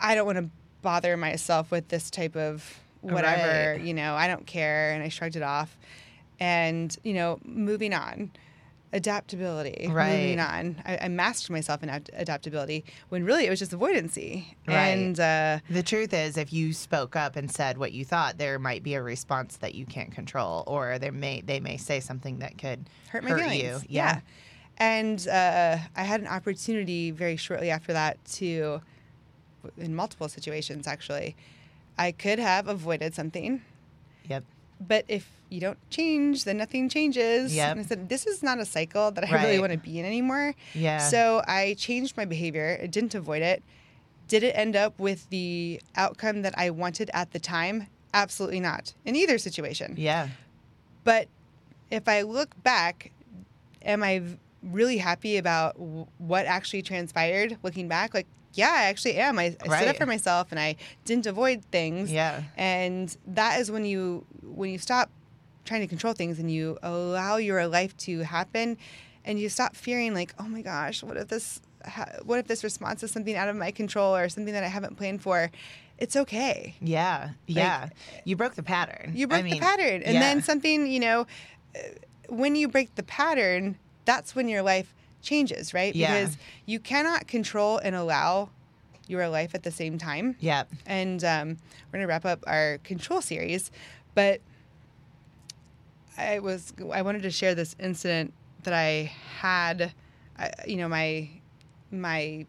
I 0.00 0.14
don't 0.14 0.26
want 0.26 0.38
to 0.38 0.48
bother 0.82 1.16
myself 1.16 1.70
with 1.70 1.88
this 1.88 2.10
type 2.10 2.36
of 2.36 2.80
whatever, 3.02 3.72
Right. 3.72 3.80
you 3.82 3.92
know, 3.94 4.14
I 4.14 4.26
don't 4.28 4.46
care. 4.46 4.92
And 4.92 5.02
I 5.02 5.08
shrugged 5.08 5.36
it 5.36 5.42
off. 5.42 5.76
And, 6.38 6.96
you 7.04 7.12
know, 7.12 7.38
moving 7.44 7.92
on, 7.92 8.30
adaptability, 8.92 9.86
Right. 9.88 10.20
moving 10.20 10.40
on. 10.40 10.82
I, 10.84 10.98
I 11.02 11.08
mastered 11.08 11.50
myself 11.50 11.82
in 11.82 11.88
ad- 11.88 12.10
adaptability 12.14 12.84
when 13.08 13.24
really 13.24 13.46
it 13.46 13.50
was 13.50 13.58
just 13.58 13.72
avoidancy. 13.72 14.46
Right. 14.66 14.76
And, 14.88 15.18
uh, 15.20 15.60
The 15.70 15.82
truth 15.82 16.12
is, 16.12 16.36
if 16.36 16.52
you 16.52 16.72
spoke 16.72 17.14
up 17.16 17.36
and 17.36 17.50
said 17.50 17.78
what 17.78 17.92
you 17.92 18.04
thought, 18.04 18.38
there 18.38 18.58
might 18.58 18.82
be 18.82 18.94
a 18.94 19.02
response 19.02 19.56
that 19.58 19.74
you 19.74 19.86
can't 19.86 20.10
control, 20.12 20.64
or 20.66 20.98
there 20.98 21.12
may 21.12 21.40
they 21.40 21.60
may 21.60 21.76
say 21.76 22.00
something 22.00 22.38
that 22.40 22.58
could 22.58 22.88
hurt 23.10 23.22
my 23.24 23.30
feelings. 23.30 23.62
you. 23.62 23.80
Yeah. 23.88 24.20
And 24.78 25.26
uh, 25.28 25.76
I 25.94 26.02
had 26.04 26.20
an 26.20 26.26
opportunity 26.26 27.10
very 27.10 27.36
shortly 27.36 27.70
after 27.70 27.92
that 27.92 28.22
to, 28.36 28.80
in 29.76 29.94
multiple 29.94 30.28
situations 30.28 30.86
actually, 30.86 31.36
I 31.98 32.12
could 32.12 32.38
have 32.38 32.66
avoided 32.66 33.14
something, 33.14 33.60
Yep. 34.28 34.44
but 34.80 35.04
if 35.06 35.28
you 35.50 35.60
don't 35.60 35.78
change, 35.90 36.44
then 36.44 36.56
nothing 36.56 36.88
changes. 36.88 37.54
Yep. 37.54 37.70
And 37.72 37.80
I 37.80 37.82
said, 37.84 38.08
this 38.08 38.26
is 38.26 38.42
not 38.42 38.58
a 38.58 38.64
cycle 38.64 39.10
that 39.10 39.24
I 39.30 39.42
really 39.42 39.58
want 39.58 39.72
to 39.72 39.78
be 39.78 39.98
in 39.98 40.06
anymore. 40.06 40.54
Yeah. 40.74 40.98
So 40.98 41.42
I 41.46 41.74
changed 41.78 42.16
my 42.16 42.24
behavior. 42.24 42.78
I 42.82 42.86
didn't 42.86 43.14
avoid 43.14 43.42
it. 43.42 43.62
Did 44.28 44.44
it 44.44 44.52
end 44.56 44.76
up 44.76 44.98
with 44.98 45.28
the 45.30 45.80
outcome 45.96 46.42
that 46.42 46.54
I 46.56 46.70
wanted 46.70 47.10
at 47.12 47.32
the 47.32 47.40
time? 47.40 47.88
Absolutely 48.14 48.60
not. 48.60 48.94
In 49.04 49.16
either 49.16 49.38
situation. 49.38 49.94
Yeah. 49.98 50.28
But 51.04 51.28
if 51.90 52.06
I 52.08 52.22
look 52.22 52.60
back, 52.62 53.10
am 53.82 54.02
I 54.02 54.22
really 54.62 54.98
happy 54.98 55.36
about 55.36 55.74
w- 55.78 56.06
what 56.18 56.46
actually 56.46 56.82
transpired 56.82 57.56
looking 57.62 57.88
back? 57.88 58.14
Like, 58.14 58.26
yeah, 58.52 58.70
I 58.72 58.84
actually 58.84 59.16
am. 59.16 59.38
I, 59.38 59.56
I 59.62 59.78
stood 59.78 59.88
up 59.88 59.96
for 59.96 60.06
myself 60.06 60.48
and 60.50 60.60
I 60.60 60.76
didn't 61.04 61.26
avoid 61.26 61.64
things. 61.66 62.12
Yeah. 62.12 62.42
And 62.56 63.16
that 63.26 63.60
is 63.60 63.70
when 63.70 63.84
you 63.84 64.26
when 64.42 64.70
you 64.70 64.78
stop 64.78 65.10
trying 65.70 65.82
to 65.82 65.86
control 65.86 66.12
things 66.12 66.40
and 66.40 66.50
you 66.50 66.76
allow 66.82 67.36
your 67.36 67.64
life 67.68 67.96
to 67.96 68.20
happen 68.20 68.76
and 69.24 69.38
you 69.38 69.48
stop 69.48 69.76
fearing 69.76 70.14
like, 70.14 70.34
oh 70.40 70.48
my 70.48 70.62
gosh, 70.62 71.00
what 71.04 71.16
if 71.16 71.28
this 71.28 71.60
what 72.24 72.40
if 72.40 72.48
this 72.48 72.64
response 72.64 73.04
is 73.04 73.12
something 73.12 73.36
out 73.36 73.48
of 73.48 73.54
my 73.54 73.70
control 73.70 74.14
or 74.16 74.28
something 74.28 74.52
that 74.52 74.64
I 74.64 74.66
haven't 74.66 74.96
planned 74.96 75.22
for? 75.22 75.48
It's 75.96 76.16
okay. 76.16 76.74
Yeah. 76.80 77.30
Yeah. 77.46 77.90
you 78.24 78.34
broke 78.34 78.56
the 78.56 78.64
pattern. 78.64 79.12
You 79.14 79.28
broke 79.28 79.40
I 79.40 79.42
mean, 79.42 79.54
the 79.54 79.60
pattern. 79.60 80.02
And 80.02 80.14
yeah. 80.14 80.20
then 80.20 80.42
something, 80.42 80.88
you 80.88 80.98
know, 80.98 81.26
when 82.28 82.56
you 82.56 82.66
break 82.66 82.96
the 82.96 83.04
pattern, 83.04 83.78
that's 84.06 84.34
when 84.34 84.48
your 84.48 84.62
life 84.62 84.92
changes, 85.22 85.72
right? 85.72 85.94
Yeah. 85.94 86.20
Because 86.20 86.36
you 86.66 86.80
cannot 86.80 87.28
control 87.28 87.78
and 87.78 87.94
allow 87.94 88.50
your 89.06 89.28
life 89.28 89.54
at 89.54 89.62
the 89.62 89.70
same 89.70 89.98
time. 89.98 90.34
yeah 90.40 90.64
And 90.86 91.22
um, 91.22 91.48
we're 91.86 91.98
going 91.98 92.02
to 92.02 92.08
wrap 92.08 92.24
up 92.24 92.42
our 92.48 92.78
control 92.78 93.20
series. 93.20 93.70
But 94.14 94.40
I 96.18 96.38
was, 96.40 96.72
I 96.92 97.02
wanted 97.02 97.22
to 97.22 97.30
share 97.30 97.54
this 97.54 97.74
incident 97.78 98.32
that 98.64 98.74
I 98.74 99.12
had, 99.38 99.92
I, 100.38 100.50
you 100.66 100.76
know, 100.76 100.88
my, 100.88 101.28
my 101.90 102.46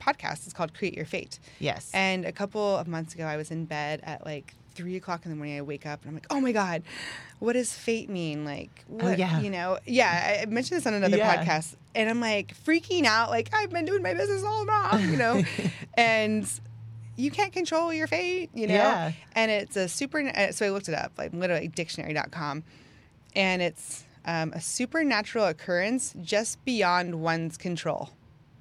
podcast 0.00 0.46
is 0.46 0.52
called 0.52 0.74
Create 0.74 0.94
Your 0.94 1.06
Fate. 1.06 1.38
Yes. 1.58 1.90
And 1.94 2.24
a 2.24 2.32
couple 2.32 2.76
of 2.76 2.88
months 2.88 3.14
ago, 3.14 3.24
I 3.24 3.36
was 3.36 3.50
in 3.50 3.64
bed 3.64 4.00
at 4.02 4.24
like 4.24 4.54
three 4.74 4.96
o'clock 4.96 5.24
in 5.24 5.30
the 5.30 5.36
morning. 5.36 5.58
I 5.58 5.62
wake 5.62 5.84
up 5.86 6.00
and 6.02 6.08
I'm 6.10 6.14
like, 6.14 6.26
oh 6.30 6.40
my 6.40 6.52
God, 6.52 6.82
what 7.38 7.54
does 7.54 7.72
fate 7.72 8.08
mean? 8.08 8.44
Like, 8.44 8.84
oh, 9.00 9.06
what, 9.10 9.18
yeah. 9.18 9.40
you 9.40 9.50
know, 9.50 9.78
yeah, 9.86 10.38
I 10.38 10.42
I 10.42 10.46
mentioned 10.46 10.78
this 10.78 10.86
on 10.86 10.94
another 10.94 11.16
Yeah. 11.16 11.36
podcast 11.44 11.74
and 11.94 12.08
I'm 12.08 12.20
like 12.20 12.54
freaking 12.64 13.04
out. 13.04 13.30
Like, 13.30 13.50
I've 13.52 13.70
been 13.70 13.84
doing 13.84 14.02
my 14.02 14.14
business 14.14 14.42
all 14.42 14.64
wrong, 14.64 15.00
you 15.10 15.16
know, 15.16 15.42
and 15.94 16.48
you 17.20 17.30
can't 17.30 17.52
control 17.52 17.92
your 17.92 18.06
fate, 18.06 18.50
you 18.54 18.66
know? 18.66 18.74
Yeah. 18.74 19.12
And 19.34 19.50
it's 19.50 19.76
a 19.76 19.88
super, 19.88 20.20
uh, 20.20 20.52
so 20.52 20.66
I 20.66 20.70
looked 20.70 20.88
it 20.88 20.94
up, 20.94 21.12
like 21.18 21.32
literally 21.32 21.68
dictionary.com. 21.68 22.64
And 23.36 23.62
it's 23.62 24.04
um, 24.24 24.52
a 24.52 24.60
supernatural 24.60 25.44
occurrence 25.46 26.14
just 26.22 26.64
beyond 26.64 27.20
one's 27.22 27.56
control. 27.56 28.10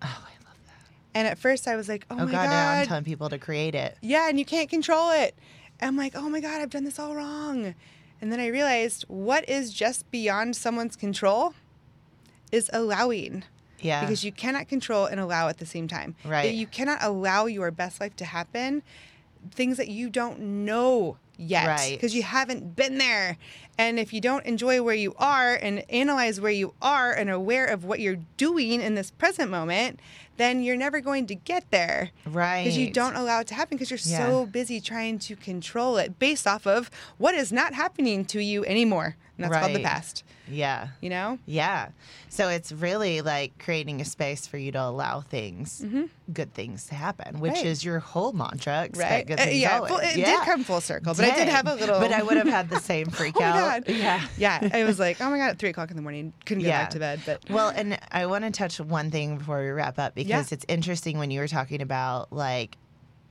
oh, 0.02 0.06
I 0.06 0.46
love 0.46 0.58
that. 0.68 0.88
And 1.14 1.28
at 1.28 1.38
first 1.38 1.68
I 1.68 1.76
was 1.76 1.90
like, 1.90 2.06
oh, 2.12 2.16
Oh, 2.20 2.26
my 2.26 2.32
God, 2.32 2.44
God. 2.46 2.50
now 2.50 2.72
I'm 2.82 2.88
telling 2.88 3.04
people 3.04 3.30
to 3.30 3.38
create 3.40 3.76
it. 3.76 3.98
yeah, 4.02 4.30
and 4.30 4.38
you 4.38 4.46
can't 4.46 4.70
control 4.70 5.12
it. 5.12 5.36
I'm 5.82 5.96
like, 5.96 6.14
oh 6.16 6.30
my 6.30 6.40
God, 6.42 6.62
I've 6.62 6.70
done 6.70 6.84
this 6.84 7.00
all 7.00 7.16
wrong. 7.16 7.74
And 8.22 8.32
then 8.32 8.40
I 8.42 8.48
realized 8.48 9.04
what 9.08 9.48
is 9.48 9.72
just 9.74 10.10
beyond 10.12 10.56
someone's 10.58 10.96
control 10.98 11.54
is 12.52 12.70
allowing. 12.74 13.44
Yeah. 13.82 14.02
Because 14.02 14.24
you 14.24 14.32
cannot 14.32 14.68
control 14.68 15.06
and 15.06 15.20
allow 15.20 15.48
at 15.48 15.58
the 15.58 15.66
same 15.66 15.88
time. 15.88 16.16
Right. 16.26 16.54
You 16.54 16.68
cannot 16.68 17.00
allow 17.02 17.46
your 17.46 17.72
best 17.72 18.00
life 18.00 18.16
to 18.18 18.26
happen, 18.26 18.84
things 19.52 19.78
that 19.78 19.88
you 19.88 20.10
don't 20.10 20.40
know 20.40 21.18
yet. 21.38 21.68
Right. 21.68 21.92
Because 21.92 22.14
you 22.14 22.24
haven't 22.24 22.76
been 22.76 22.98
there. 22.98 23.38
And 23.80 23.98
if 23.98 24.12
you 24.12 24.20
don't 24.20 24.46
enjoy 24.46 24.84
where 24.84 24.94
you 24.94 25.16
are 25.18 25.56
and 25.56 25.90
analyze 25.90 26.42
where 26.42 26.52
you 26.52 26.74
are 26.82 27.14
and 27.14 27.30
aware 27.30 27.66
of 27.66 27.86
what 27.86 28.02
you're 28.02 28.20
doing 28.36 28.82
in 28.82 28.96
this 28.96 29.10
present 29.10 29.50
moment, 29.50 30.02
then 30.36 30.62
you're 30.64 30.76
never 30.76 31.00
going 31.00 31.26
to 31.28 31.36
get 31.36 31.64
there 31.72 32.12
right. 32.26 32.64
because 32.66 32.78
you 32.78 32.92
don't 32.92 33.16
allow 33.16 33.40
it 33.40 33.48
to 33.48 33.54
happen 33.56 33.78
because 33.78 33.90
you're 33.90 34.00
Yeah. 34.04 34.28
so 34.28 34.46
busy 34.46 34.82
trying 34.82 35.18
to 35.20 35.36
control 35.38 35.96
it 35.96 36.20
based 36.20 36.46
off 36.46 36.68
of 36.68 36.92
what 37.18 37.36
is 37.36 37.54
not 37.54 37.74
happening 37.74 38.26
to 38.26 38.42
you 38.44 38.66
anymore. 38.66 39.16
And 39.38 39.46
that's 39.50 39.58
called 39.66 39.74
the 39.74 39.82
past, 39.84 40.26
Yeah. 40.50 40.90
you 41.00 41.10
know? 41.10 41.40
Yeah. 41.46 41.90
So 42.28 42.50
it's 42.50 42.74
really 42.74 43.22
like 43.22 43.58
creating 43.58 44.02
a 44.02 44.06
space 44.06 44.46
for 44.46 44.58
you 44.58 44.70
to 44.74 44.82
allow 44.82 45.22
things, 45.22 45.82
good 46.34 46.54
things 46.54 46.88
to 46.88 46.96
happen, 46.96 47.40
which 47.40 47.54
Mm-hmm. 47.54 47.58
Right. 47.64 47.66
is 47.66 47.86
your 47.86 48.00
whole 48.00 48.34
mantra. 48.34 48.84
Expect 48.84 49.12
Right? 49.12 49.28
good 49.28 49.40
Uh, 49.40 49.50
yeah, 49.52 49.76
always. 49.78 49.90
full- 49.92 50.00
it 50.00 50.18
yeah. 50.18 50.26
did 50.26 50.40
come 50.42 50.66
full 50.66 50.82
circle, 50.82 51.14
but 51.16 51.24
I 51.24 51.36
did 51.36 51.48
have 51.48 51.68
a 51.68 51.76
little. 51.76 52.00
But 52.02 52.12
I 52.12 52.22
would 52.22 52.36
have 52.36 52.48
had 52.50 52.70
the 52.70 52.80
same 52.92 53.08
freak 53.08 53.36
oh 53.40 53.44
out. 53.44 53.69
God. 53.70 53.84
Yeah. 53.88 54.26
Yeah. 54.38 54.70
I 54.74 54.84
was 54.84 55.00
like, 55.00 55.20
oh 55.22 55.30
my 55.30 55.38
God, 55.38 55.50
at 55.52 55.60
three 55.60 55.70
o'clock 55.70 55.90
in 55.92 55.96
the 55.96 56.02
morning, 56.02 56.34
couldn't 56.46 56.64
get 56.64 56.70
Yeah. 56.70 56.82
back 56.84 56.90
to 56.92 57.00
bed. 57.00 57.22
But 57.26 57.50
Well, 57.50 57.70
and 57.70 57.98
I 58.12 58.26
want 58.26 58.44
to 58.46 58.52
touch 58.52 58.80
one 58.80 59.12
thing 59.12 59.38
before 59.38 59.60
we 59.62 59.70
wrap 59.70 60.00
up 60.00 60.16
because 60.16 60.30
Yeah. 60.52 60.56
it's 60.56 60.66
interesting 60.68 61.18
when 61.18 61.32
you 61.32 61.40
were 61.40 61.48
talking 61.48 61.82
about 61.82 62.32
like 62.34 62.78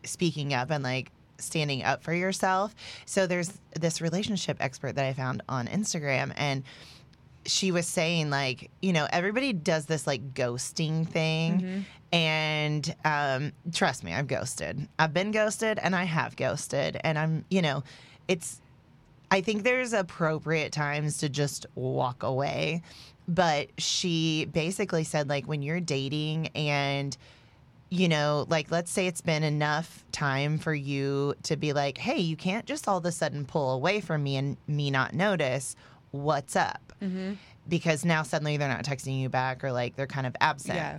speaking 0.05 0.55
up 0.55 0.71
and 0.71 0.83
like 0.85 1.11
standing 1.39 1.83
up 1.85 2.03
for 2.03 2.13
yourself. 2.13 2.75
So 3.07 3.27
there's 3.27 3.53
this 3.79 4.01
relationship 4.01 4.57
expert 4.61 4.95
that 4.97 5.05
I 5.05 5.13
found 5.13 5.43
on 5.49 5.67
Instagram 5.69 6.33
and 6.37 6.65
she 7.47 7.71
was 7.73 7.87
saying 7.87 8.29
like, 8.29 8.71
you 8.83 8.93
know, 8.93 9.07
everybody 9.11 9.53
does 9.53 9.87
this 9.87 10.07
like 10.07 10.35
ghosting 10.35 11.07
thing 11.09 11.85
and 12.13 12.95
um 13.05 13.53
trust 13.73 14.03
me, 14.05 14.13
I've 14.13 14.27
ghosted. 14.27 14.89
I've 14.99 15.15
been 15.15 15.31
ghosted 15.31 15.79
and 15.79 15.95
I 15.95 16.05
have 16.05 16.37
ghosted 16.37 17.01
and 17.05 17.19
I'm, 17.19 17.45
you 17.51 17.63
know, 17.63 17.85
it's 18.27 18.61
I 19.31 19.41
think 19.41 19.63
there's 19.63 19.93
appropriate 19.93 20.73
times 20.73 21.19
to 21.19 21.29
just 21.29 21.67
walk 21.75 22.23
away. 22.23 22.83
But 23.27 23.69
she 23.77 24.47
basically 24.47 25.05
said, 25.05 25.29
like, 25.29 25.47
when 25.47 25.61
you're 25.61 25.81
dating 25.81 26.49
and, 26.49 27.15
you 27.91 28.09
know, 28.09 28.47
like, 28.49 28.71
let's 28.71 28.91
say 28.91 29.07
it's 29.07 29.21
been 29.21 29.43
enough 29.43 30.03
time 30.13 30.57
for 30.57 30.73
you 30.73 31.35
to 31.43 31.57
be 31.57 31.75
like, 31.75 31.99
hey, 31.99 32.17
you 32.17 32.37
can't 32.37 32.65
just 32.65 32.89
all 32.89 32.97
of 32.99 33.05
a 33.05 33.13
sudden 33.13 33.45
pull 33.45 33.75
away 33.75 34.01
from 34.01 34.23
me 34.23 34.37
and 34.37 34.57
me 34.67 34.91
not 34.91 35.13
notice 35.13 35.77
what's 36.11 36.57
up. 36.57 36.93
Mm-hmm. 37.03 37.35
Because 37.69 38.05
now 38.05 38.23
suddenly 38.23 38.57
they're 38.57 38.67
not 38.67 38.85
texting 38.85 39.21
you 39.21 39.29
back 39.29 39.63
or 39.63 39.73
like 39.73 39.95
they're 39.95 40.07
kind 40.07 40.27
of 40.27 40.35
absent 40.41 40.77
yeah. 40.77 40.99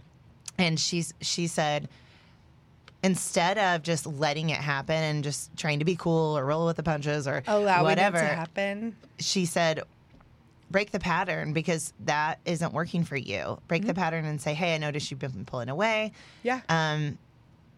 and 0.60 0.80
she's 0.80 1.16
she 1.20 1.48
said 1.48 1.90
instead 3.04 3.58
of 3.58 3.82
just 3.84 4.06
letting 4.06 4.50
it 4.50 4.58
happen 4.58 4.96
and 4.96 5.24
just 5.24 5.56
trying 5.56 5.80
to 5.80 5.86
be 5.86 5.96
cool 5.96 6.38
or 6.38 6.46
roll 6.46 6.66
with 6.66 6.76
the 6.78 6.84
punches 6.84 7.28
or 7.28 7.44
Allowing 7.48 7.84
whatever 7.84 8.18
it 8.18 8.22
to 8.22 8.26
happen. 8.36 8.96
she 9.20 9.46
said 9.46 9.82
break 10.72 10.92
the 10.92 11.00
pattern 11.00 11.54
because 11.54 11.94
that 12.02 12.40
isn't 12.46 12.74
working 12.74 13.04
for 13.04 13.16
you 13.18 13.58
break 13.68 13.82
Mm-hmm. 13.82 13.88
the 13.88 13.94
pattern 13.94 14.26
and 14.26 14.40
say 14.42 14.54
hey 14.54 14.76
i 14.76 14.78
noticed 14.78 15.10
you've 15.10 15.20
been 15.20 15.46
pulling 15.46 15.70
away 15.70 16.12
Yeah. 16.44 16.60
um 16.70 17.18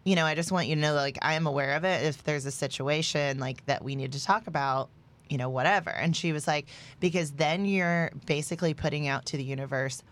you 0.04 0.16
know 0.16 0.26
i 0.26 0.34
just 0.34 0.50
want 0.52 0.66
you 0.66 0.74
to 0.74 0.80
know 0.80 0.92
like 0.94 1.18
i 1.22 1.34
am 1.34 1.46
aware 1.46 1.74
of 1.74 1.84
it 1.84 2.04
if 2.04 2.24
there's 2.24 2.44
a 2.44 2.50
situation 2.50 3.38
like 3.38 3.64
that 3.66 3.82
we 3.84 3.94
need 3.96 4.12
to 4.12 4.22
talk 4.22 4.46
about 4.46 4.88
you 5.30 5.38
know, 5.38 5.48
whatever. 5.48 5.88
And 5.88 6.14
she 6.14 6.30
was 6.34 6.46
like, 6.46 6.66
because 7.00 7.30
then 7.30 7.64
you're 7.64 8.10
basically 8.26 8.74
putting 8.74 9.08
out 9.08 9.24
to 9.26 9.38
the 9.38 9.42
universe 9.44 10.02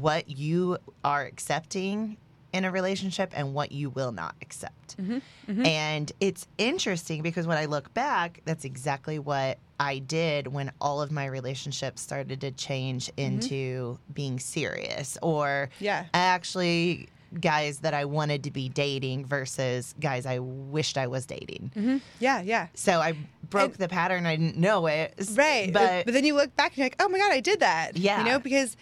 what 0.00 0.28
you 0.28 0.76
are 1.02 1.24
accepting 1.24 2.18
in 2.52 2.64
a 2.64 2.70
relationship 2.70 3.32
and 3.34 3.54
what 3.54 3.72
you 3.72 3.90
will 3.90 4.12
not 4.12 4.34
accept. 4.42 4.96
Mm-hmm, 4.96 5.18
mm-hmm. 5.50 5.66
And 5.66 6.12
it's 6.20 6.46
interesting 6.58 7.22
because 7.22 7.46
when 7.46 7.58
I 7.58 7.66
look 7.66 7.92
back, 7.94 8.40
that's 8.44 8.64
exactly 8.64 9.18
what 9.18 9.58
I 9.78 9.98
did 9.98 10.48
when 10.48 10.72
all 10.80 11.00
of 11.00 11.10
my 11.10 11.26
relationships 11.26 12.02
started 12.02 12.40
to 12.42 12.50
change 12.50 13.06
mm-hmm. 13.06 13.20
into 13.34 13.98
being 14.12 14.38
serious 14.38 15.16
or 15.22 15.70
Yeah. 15.78 16.06
actually 16.12 17.08
guys 17.40 17.78
that 17.78 17.94
I 17.94 18.04
wanted 18.06 18.42
to 18.44 18.50
be 18.50 18.68
dating 18.68 19.24
versus 19.24 19.94
guys 20.00 20.26
I 20.26 20.40
wished 20.40 20.98
I 20.98 21.06
was 21.06 21.26
dating. 21.26 22.00
Yeah, 22.18 22.40
yeah. 22.42 22.66
So 22.74 23.00
I 23.00 23.14
broke 23.48 23.72
And- 23.72 23.78
the 23.78 23.88
pattern. 23.88 24.26
I 24.26 24.34
didn't 24.34 24.56
know 24.56 24.86
it. 24.86 25.14
Right. 25.34 25.72
But, 25.72 26.06
But, 26.06 26.12
then 26.14 26.24
you 26.24 26.34
look 26.34 26.54
back 26.56 26.72
and 26.72 26.78
you're 26.78 26.86
like, 26.86 26.96
oh 26.98 27.08
my 27.08 27.18
God, 27.18 27.30
I 27.32 27.38
did 27.40 27.60
that. 27.60 27.96
Yeah. 27.96 28.18
You 28.18 28.24
know, 28.24 28.38
because, 28.40 28.76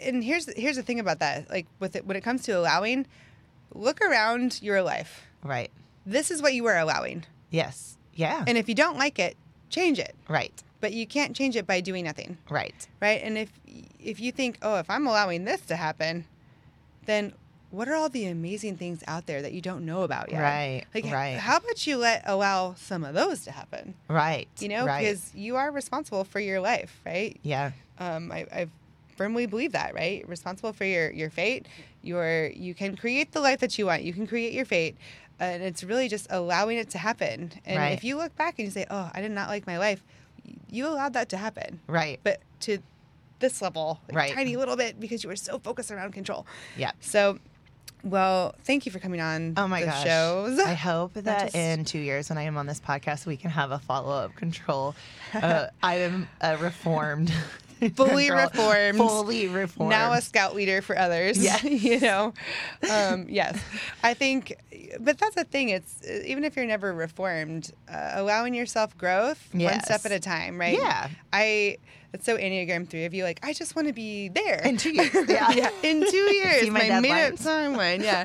and 0.00 0.22
here's 0.24 0.52
here's 0.56 0.76
the 0.76 0.82
thing 0.82 1.00
about 1.00 1.18
that. 1.20 1.48
Like 1.50 1.66
with 1.78 1.96
it, 1.96 2.06
when 2.06 2.16
it 2.16 2.22
comes 2.22 2.42
to 2.44 2.52
allowing, 2.52 3.06
look 3.74 4.00
around 4.00 4.60
your 4.62 4.82
life. 4.82 5.22
right. 5.42 5.70
This 6.06 6.30
is 6.30 6.40
what 6.40 6.54
you 6.54 6.64
are 6.66 6.78
allowing. 6.78 7.24
Yes. 7.50 7.98
Yeah. 8.14 8.42
And 8.46 8.56
if 8.56 8.68
you 8.68 8.74
don't 8.74 8.96
like 8.96 9.18
it, 9.18 9.36
change 9.68 9.98
it. 9.98 10.14
right. 10.28 10.52
But 10.80 10.94
you 10.94 11.06
can't 11.06 11.36
change 11.36 11.56
it 11.56 11.66
by 11.66 11.82
doing 11.82 12.04
nothing. 12.06 12.38
Right. 12.48 12.88
Right. 13.00 13.20
And 13.22 13.36
if 13.36 13.50
if 13.98 14.18
you 14.18 14.32
think, 14.32 14.58
oh, 14.62 14.76
if 14.76 14.88
I'm 14.88 15.06
allowing 15.06 15.44
this 15.44 15.60
to 15.66 15.76
happen, 15.76 16.24
then 17.04 17.34
what 17.70 17.86
are 17.86 17.94
all 17.94 18.08
the 18.08 18.26
amazing 18.26 18.76
things 18.78 19.04
out 19.06 19.26
there 19.26 19.42
that 19.42 19.52
you 19.52 19.60
don't 19.60 19.84
know 19.84 20.02
about 20.02 20.32
yet? 20.32 20.40
Right, 20.40 20.84
Like, 20.92 21.04
right. 21.04 21.36
how 21.38 21.58
about 21.58 21.86
you 21.86 21.98
let 21.98 22.22
allow 22.26 22.74
some 22.74 23.04
of 23.04 23.14
those 23.14 23.44
to 23.44 23.52
happen? 23.52 23.94
Right. 24.08 24.48
You 24.58 24.68
know, 24.70 24.86
right. 24.86 25.02
because 25.02 25.32
you 25.34 25.54
are 25.56 25.70
responsible 25.70 26.24
for 26.24 26.40
your 26.40 26.60
life, 26.60 26.98
right? 27.06 27.38
yeah. 27.44 27.70
um, 27.98 28.32
I, 28.32 28.46
I 28.52 28.66
firmly 29.20 29.44
believe 29.44 29.72
that, 29.72 29.92
right? 29.94 30.26
Responsible 30.26 30.72
for 30.72 30.86
your, 30.86 31.10
your 31.10 31.28
fate. 31.28 31.66
You're, 32.00 32.46
you 32.52 32.72
can 32.72 32.96
create 32.96 33.32
the 33.32 33.40
life 33.42 33.60
that 33.60 33.76
you 33.78 33.84
want. 33.84 34.02
You 34.02 34.14
can 34.14 34.26
create 34.26 34.54
your 34.54 34.64
fate. 34.64 34.96
And 35.38 35.62
it's 35.62 35.84
really 35.84 36.08
just 36.08 36.26
allowing 36.30 36.78
it 36.78 36.88
to 36.90 36.98
happen. 36.98 37.52
And 37.66 37.76
Right. 37.78 37.92
if 37.92 38.02
you 38.02 38.16
look 38.16 38.34
back 38.36 38.54
and 38.58 38.64
you 38.64 38.70
say, 38.72 38.86
oh, 38.90 39.10
I 39.12 39.20
did 39.20 39.30
not 39.32 39.50
like 39.50 39.66
my 39.66 39.76
life, 39.76 40.02
you 40.70 40.86
allowed 40.86 41.12
that 41.12 41.28
to 41.30 41.36
happen. 41.36 41.80
Right. 41.86 42.18
But 42.22 42.40
to 42.60 42.78
this 43.40 43.60
level, 43.60 44.00
like 44.08 44.16
Right. 44.16 44.32
tiny 44.32 44.56
little 44.56 44.74
bit, 44.76 44.98
because 44.98 45.22
you 45.22 45.28
were 45.28 45.36
so 45.36 45.58
focused 45.58 45.90
around 45.90 46.12
control. 46.14 46.46
Yeah. 46.78 46.92
So, 47.00 47.38
well, 48.02 48.54
thank 48.64 48.86
you 48.86 48.92
for 48.92 49.00
coming 49.00 49.20
on 49.20 49.52
Oh 49.58 49.68
my 49.68 49.80
the 49.80 49.86
gosh. 49.88 50.02
shows. 50.02 50.58
I 50.60 50.72
hope 50.72 51.12
that 51.12 51.42
just- 51.44 51.54
in 51.54 51.84
two 51.84 51.98
years 51.98 52.30
when 52.30 52.38
I 52.38 52.44
am 52.44 52.56
on 52.56 52.64
this 52.64 52.80
podcast, 52.80 53.26
we 53.26 53.36
can 53.36 53.50
have 53.50 53.70
a 53.70 53.78
follow 53.80 54.14
up 54.16 54.34
control. 54.34 54.94
Uh, 55.34 55.66
I 55.82 55.96
am 55.96 56.26
a 56.40 56.56
reformed. 56.56 57.30
Fully 57.96 58.26
control- 58.28 58.48
reformed. 58.48 58.98
Fully 58.98 59.48
reformed. 59.48 59.90
now 59.90 60.12
a 60.12 60.20
scout 60.20 60.54
leader 60.54 60.82
for 60.82 60.96
others. 60.98 61.38
Yeah, 61.50 61.62
you 61.64 62.00
know, 62.00 62.34
um, 62.90 63.26
yes, 63.28 63.58
I 64.02 64.14
think, 64.14 64.54
but 65.00 65.18
that's 65.18 65.34
the 65.34 65.44
thing. 65.44 65.70
It's 65.70 66.02
even 66.06 66.44
if 66.44 66.56
you're 66.56 66.66
never 66.66 66.92
reformed, 66.92 67.72
uh, 67.88 68.12
allowing 68.14 68.54
yourself 68.54 68.96
growth 68.98 69.48
one 69.52 69.80
step 69.82 70.04
at 70.04 70.12
a 70.12 70.20
time, 70.20 70.58
right? 70.60 70.76
Yeah. 70.78 71.08
I. 71.32 71.78
It's 72.12 72.26
so 72.26 72.36
Enneagram 72.36 72.88
three 72.88 73.04
of 73.04 73.14
you. 73.14 73.22
Like, 73.22 73.38
I 73.44 73.52
just 73.52 73.76
want 73.76 73.86
to 73.86 73.94
be 73.94 74.28
there 74.30 74.60
In 74.64 74.76
two 74.76 74.90
years, 74.92 75.14
yeah. 75.28 75.70
in 75.84 76.00
two 76.10 76.16
years, 76.34 76.62
See 76.62 76.68
my 76.70 76.88
my 76.88 76.98
made 76.98 77.26
up 77.28 77.34
timeline. 77.34 78.02
Yeah, 78.02 78.24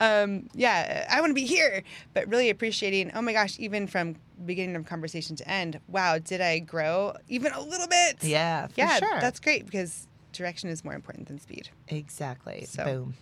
um, 0.00 0.50
yeah. 0.52 1.06
I 1.10 1.18
want 1.22 1.30
to 1.30 1.34
be 1.34 1.46
here, 1.46 1.82
but 2.12 2.28
really 2.28 2.50
appreciating. 2.50 3.10
Oh 3.14 3.22
my 3.22 3.32
gosh, 3.32 3.58
even 3.58 3.86
from 3.86 4.16
beginning 4.44 4.76
of 4.76 4.84
conversation 4.86 5.36
to 5.36 5.48
end. 5.48 5.80
Wow, 5.88 6.18
did 6.18 6.40
I 6.40 6.58
grow 6.58 7.14
even 7.28 7.52
a 7.52 7.60
little 7.60 7.86
bit? 7.88 8.22
Yeah. 8.22 8.66
For 8.68 8.74
yeah, 8.76 8.98
Sure. 8.98 9.20
that's 9.20 9.40
great 9.40 9.64
because 9.64 10.06
direction 10.32 10.68
is 10.70 10.84
more 10.84 10.94
important 10.94 11.28
than 11.28 11.38
speed. 11.40 11.68
exactly. 11.88 12.64
So, 12.66 12.84
Boom. 12.84 13.14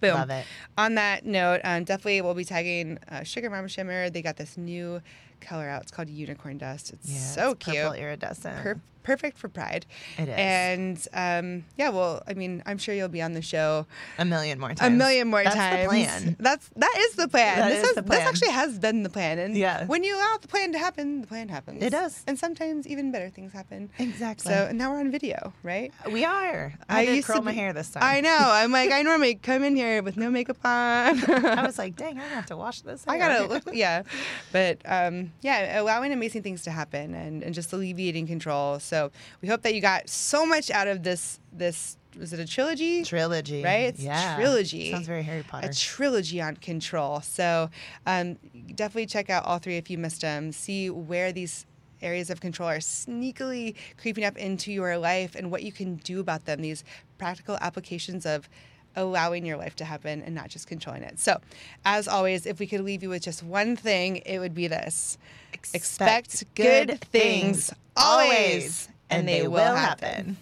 Boom. 0.00 0.14
Love 0.14 0.30
it. 0.30 0.46
On 0.78 0.94
that 0.94 1.26
note, 1.26 1.60
um, 1.64 1.84
definitely 1.84 2.22
we'll 2.22 2.32
be 2.34 2.44
tagging 2.44 2.98
uh, 3.10 3.22
Sugar 3.22 3.50
Mama 3.50 3.68
Shimmer. 3.68 4.08
They 4.08 4.22
got 4.22 4.36
this 4.36 4.56
new 4.56 5.02
color 5.40 5.68
out. 5.68 5.82
It's 5.82 5.90
called 5.92 6.08
Unicorn 6.08 6.58
Dust. 6.58 6.92
It's 6.92 7.08
Yeah. 7.10 7.18
so 7.18 7.50
it's 7.52 7.64
cute. 7.64 7.76
Purple 7.76 7.92
iridescent. 7.94 8.62
Per- 8.62 8.80
perfect 9.02 9.38
for 9.38 9.48
Pride. 9.48 9.86
It 10.18 10.28
is. 10.28 10.34
And 10.36 11.08
um, 11.14 11.64
yeah, 11.78 11.88
well, 11.88 12.22
I 12.28 12.34
mean, 12.34 12.62
I'm 12.66 12.76
sure 12.76 12.94
you'll 12.94 13.08
be 13.08 13.22
on 13.22 13.32
the 13.32 13.40
show 13.42 13.86
a 14.18 14.24
million 14.26 14.60
more 14.60 14.68
times. 14.74 14.82
a 14.82 14.90
million 14.90 15.26
more 15.28 15.42
That's 15.42 15.56
times. 15.56 15.88
That's 15.88 15.88
the 15.88 15.88
plan. 15.88 16.36
That's 16.38 16.68
that 16.76 16.94
is 16.98 17.14
the 17.14 17.28
plan. 17.28 17.58
That 17.58 17.68
this 17.70 17.82
is 17.82 17.88
is- 17.90 17.94
the 17.96 18.02
This 18.02 18.20
actually 18.20 18.50
has 18.52 18.78
been 18.78 19.02
the 19.02 19.08
plan. 19.08 19.38
And 19.38 19.56
Yeah. 19.56 19.86
when 19.86 20.04
you 20.04 20.14
allow 20.16 20.36
the 20.40 20.48
plan 20.48 20.72
to 20.72 20.78
happen, 20.78 21.22
the 21.22 21.26
plan 21.26 21.48
happens. 21.48 21.82
It 21.82 21.90
does. 21.90 22.22
And 22.26 22.38
sometimes 22.38 22.86
even 22.86 23.10
better 23.10 23.30
things 23.30 23.52
happen. 23.54 23.90
Exactly. 23.98 24.52
So 24.52 24.66
and 24.68 24.76
now 24.78 24.92
we're 24.92 25.00
on 25.00 25.10
video, 25.10 25.54
right? 25.62 25.92
we 26.12 26.24
are. 26.26 26.74
I, 26.88 27.06
did 27.06 27.16
used 27.16 27.26
to 27.28 27.32
curl 27.32 27.42
my 27.42 27.52
hair 27.52 27.72
this 27.72 27.90
time. 27.90 28.02
I 28.04 28.20
know. 28.20 28.38
I'm 28.38 28.70
like, 28.70 28.92
I 28.92 29.00
normally 29.02 29.34
come 29.36 29.64
in 29.64 29.76
here 29.76 30.02
with 30.02 30.18
no 30.18 30.30
makeup 30.30 30.58
on. 30.62 30.70
I 31.46 31.64
was 31.66 31.78
like, 31.78 31.96
dang, 32.02 32.18
I 32.20 32.24
have 32.28 32.46
to 32.46 32.56
wash 32.56 32.82
this. 32.82 33.02
I 33.08 33.16
gotta 33.18 33.46
look, 33.46 33.64
yeah, 33.72 34.02
but 34.52 34.78
um, 34.84 35.29
yeah, 35.40 35.80
allowing 35.80 36.12
amazing 36.12 36.42
things 36.42 36.62
to 36.62 36.70
happen 36.70 37.14
and, 37.14 37.42
and 37.42 37.54
just 37.54 37.72
alleviating 37.72 38.26
control. 38.26 38.78
So 38.78 39.10
we 39.40 39.48
hope 39.48 39.62
that 39.62 39.74
you 39.74 39.80
got 39.80 40.08
so 40.08 40.46
much 40.46 40.70
out 40.70 40.88
of 40.88 41.02
this. 41.02 41.40
This 41.52 41.96
was 42.18 42.32
it 42.32 42.40
a 42.40 42.46
trilogy? 42.46 43.04
trilogy. 43.04 43.62
Right? 43.62 43.86
It's 43.86 44.02
yeah. 44.02 44.36
trilogy. 44.36 44.90
Sounds 44.90 45.06
very 45.06 45.22
Harry 45.22 45.42
Potter. 45.42 45.68
A 45.68 45.72
trilogy 45.72 46.40
on 46.40 46.56
control. 46.56 47.20
So 47.20 47.70
um, 48.06 48.36
definitely 48.74 49.06
check 49.06 49.30
out 49.30 49.44
all 49.44 49.58
three 49.58 49.76
if 49.76 49.90
you 49.90 49.98
missed 49.98 50.22
them. 50.22 50.52
See 50.52 50.90
where 50.90 51.32
these 51.32 51.66
areas 52.02 52.30
of 52.30 52.40
control 52.40 52.68
are 52.68 52.78
sneakily 52.78 53.74
creeping 53.98 54.24
up 54.24 54.36
into 54.38 54.72
your 54.72 54.96
life 54.98 55.34
and 55.34 55.50
what 55.50 55.62
you 55.62 55.72
can 55.72 55.96
do 55.96 56.20
about 56.20 56.46
them. 56.46 56.62
These 56.62 56.84
practical 57.18 57.58
applications 57.60 58.26
of 58.26 58.48
allowing 59.00 59.44
your 59.44 59.56
life 59.56 59.74
to 59.76 59.84
happen 59.84 60.22
and 60.22 60.34
not 60.34 60.48
just 60.48 60.66
controlling 60.66 61.02
it. 61.02 61.18
So, 61.18 61.40
as 61.84 62.06
always, 62.06 62.46
if 62.46 62.60
we 62.60 62.66
could 62.66 62.82
leave 62.82 63.02
you 63.02 63.08
with 63.08 63.22
just 63.22 63.42
one 63.42 63.76
thing, 63.76 64.18
it 64.18 64.38
would 64.38 64.54
be 64.54 64.68
this 64.68 65.18
expect, 65.74 66.44
good 66.54 67.00
things 67.00 67.72
always, 67.96 68.88
and 69.08 69.26
they 69.26 69.48
will 69.48 69.74
happen. 69.74 70.36